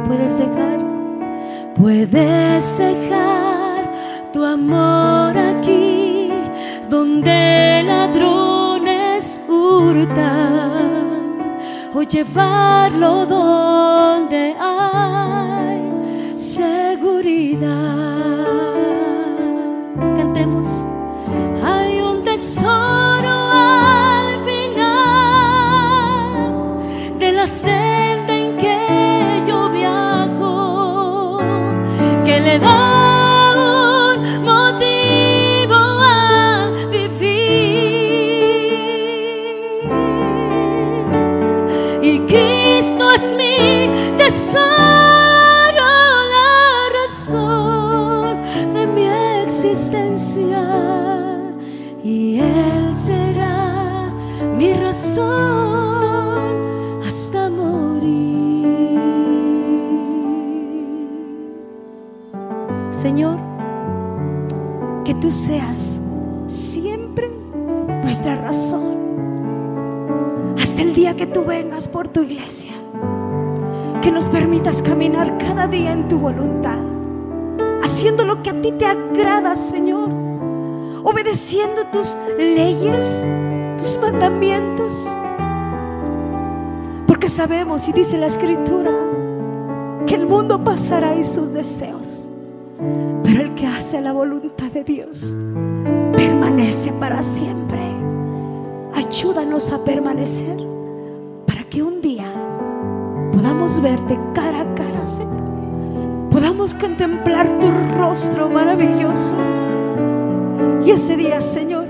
Puedes 0.07 0.33
dejar, 0.39 0.79
puedes 1.79 2.77
dejar 2.77 3.93
tu 4.33 4.43
amor 4.43 5.37
aquí, 5.37 6.31
donde 6.89 7.83
ladrones 7.85 9.39
hurtan, 9.47 10.97
o 11.93 12.01
llevarlo 12.01 13.25
donde 13.27 14.55
hay 14.59 14.76
Señor, 62.91 63.37
que 65.05 65.13
tú 65.13 65.31
seas 65.31 65.99
siempre 66.47 67.29
nuestra 68.03 68.35
razón. 68.35 68.97
Hasta 70.59 70.81
el 70.81 70.93
día 70.93 71.15
que 71.15 71.27
tú 71.27 71.45
vengas 71.45 71.87
por 71.87 72.07
tu 72.07 72.23
iglesia. 72.23 72.71
Que 74.01 74.11
nos 74.11 74.29
permitas 74.29 74.81
caminar 74.81 75.37
cada 75.37 75.67
día 75.67 75.91
en 75.91 76.07
tu 76.07 76.17
voluntad. 76.17 76.79
Haciendo 77.83 78.25
lo 78.25 78.41
que 78.41 78.49
a 78.49 78.61
ti 78.61 78.71
te 78.71 78.85
agrada, 78.85 79.55
Señor. 79.55 80.09
Obedeciendo 81.03 81.83
tus 81.91 82.17
leyes, 82.37 83.27
tus 83.77 83.97
mandamientos. 84.01 85.07
Porque 87.17 87.29
sabemos, 87.29 87.87
y 87.87 87.93
dice 87.93 88.15
la 88.15 88.27
escritura, 88.27 88.91
que 90.05 90.13
el 90.13 90.27
mundo 90.27 90.63
pasará 90.63 91.15
y 91.15 91.23
sus 91.23 91.51
deseos 91.51 92.27
pero 93.23 93.41
el 93.41 93.55
que 93.55 93.65
hace 93.65 93.99
la 94.01 94.13
voluntad 94.13 94.71
de 94.71 94.83
Dios 94.83 95.35
permanece 96.15 96.93
para 96.93 97.23
siempre. 97.23 97.81
Ayúdanos 98.93 99.71
a 99.71 99.83
permanecer 99.83 100.57
para 101.47 101.63
que 101.63 101.81
un 101.81 102.01
día 102.01 102.31
podamos 103.33 103.81
verte 103.81 104.15
cara 104.35 104.61
a 104.61 104.75
cara, 104.75 105.03
Señor. 105.03 106.29
Podamos 106.29 106.75
contemplar 106.75 107.49
tu 107.57 107.71
rostro 107.97 108.47
maravilloso. 108.47 109.33
Y 110.85 110.91
ese 110.91 111.17
día, 111.17 111.41
Señor, 111.41 111.87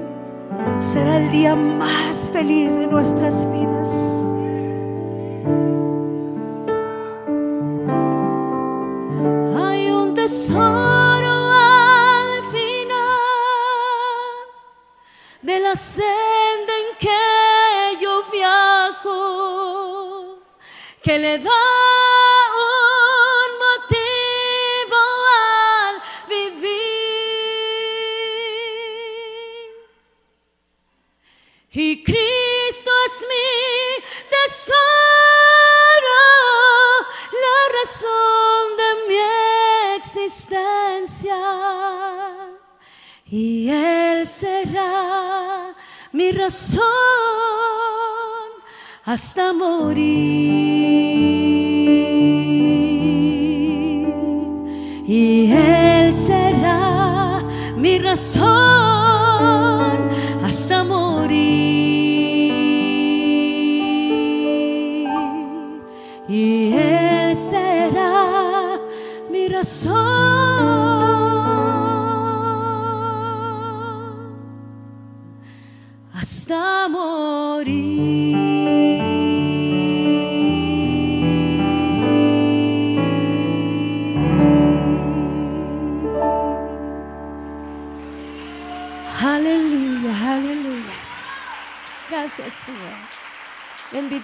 será 0.80 1.18
el 1.18 1.30
día 1.32 1.54
más 1.54 2.30
feliz 2.30 2.78
de 2.78 2.88
nuestras 2.88 3.46
vidas. 3.52 4.07
Mi 46.28 46.34
razón 46.34 46.82
hasta 49.06 49.54
morir. 49.54 50.04
Y 55.08 55.52
Él 55.52 56.12
será 56.12 57.40
mi 57.78 58.00
razón 58.00 58.57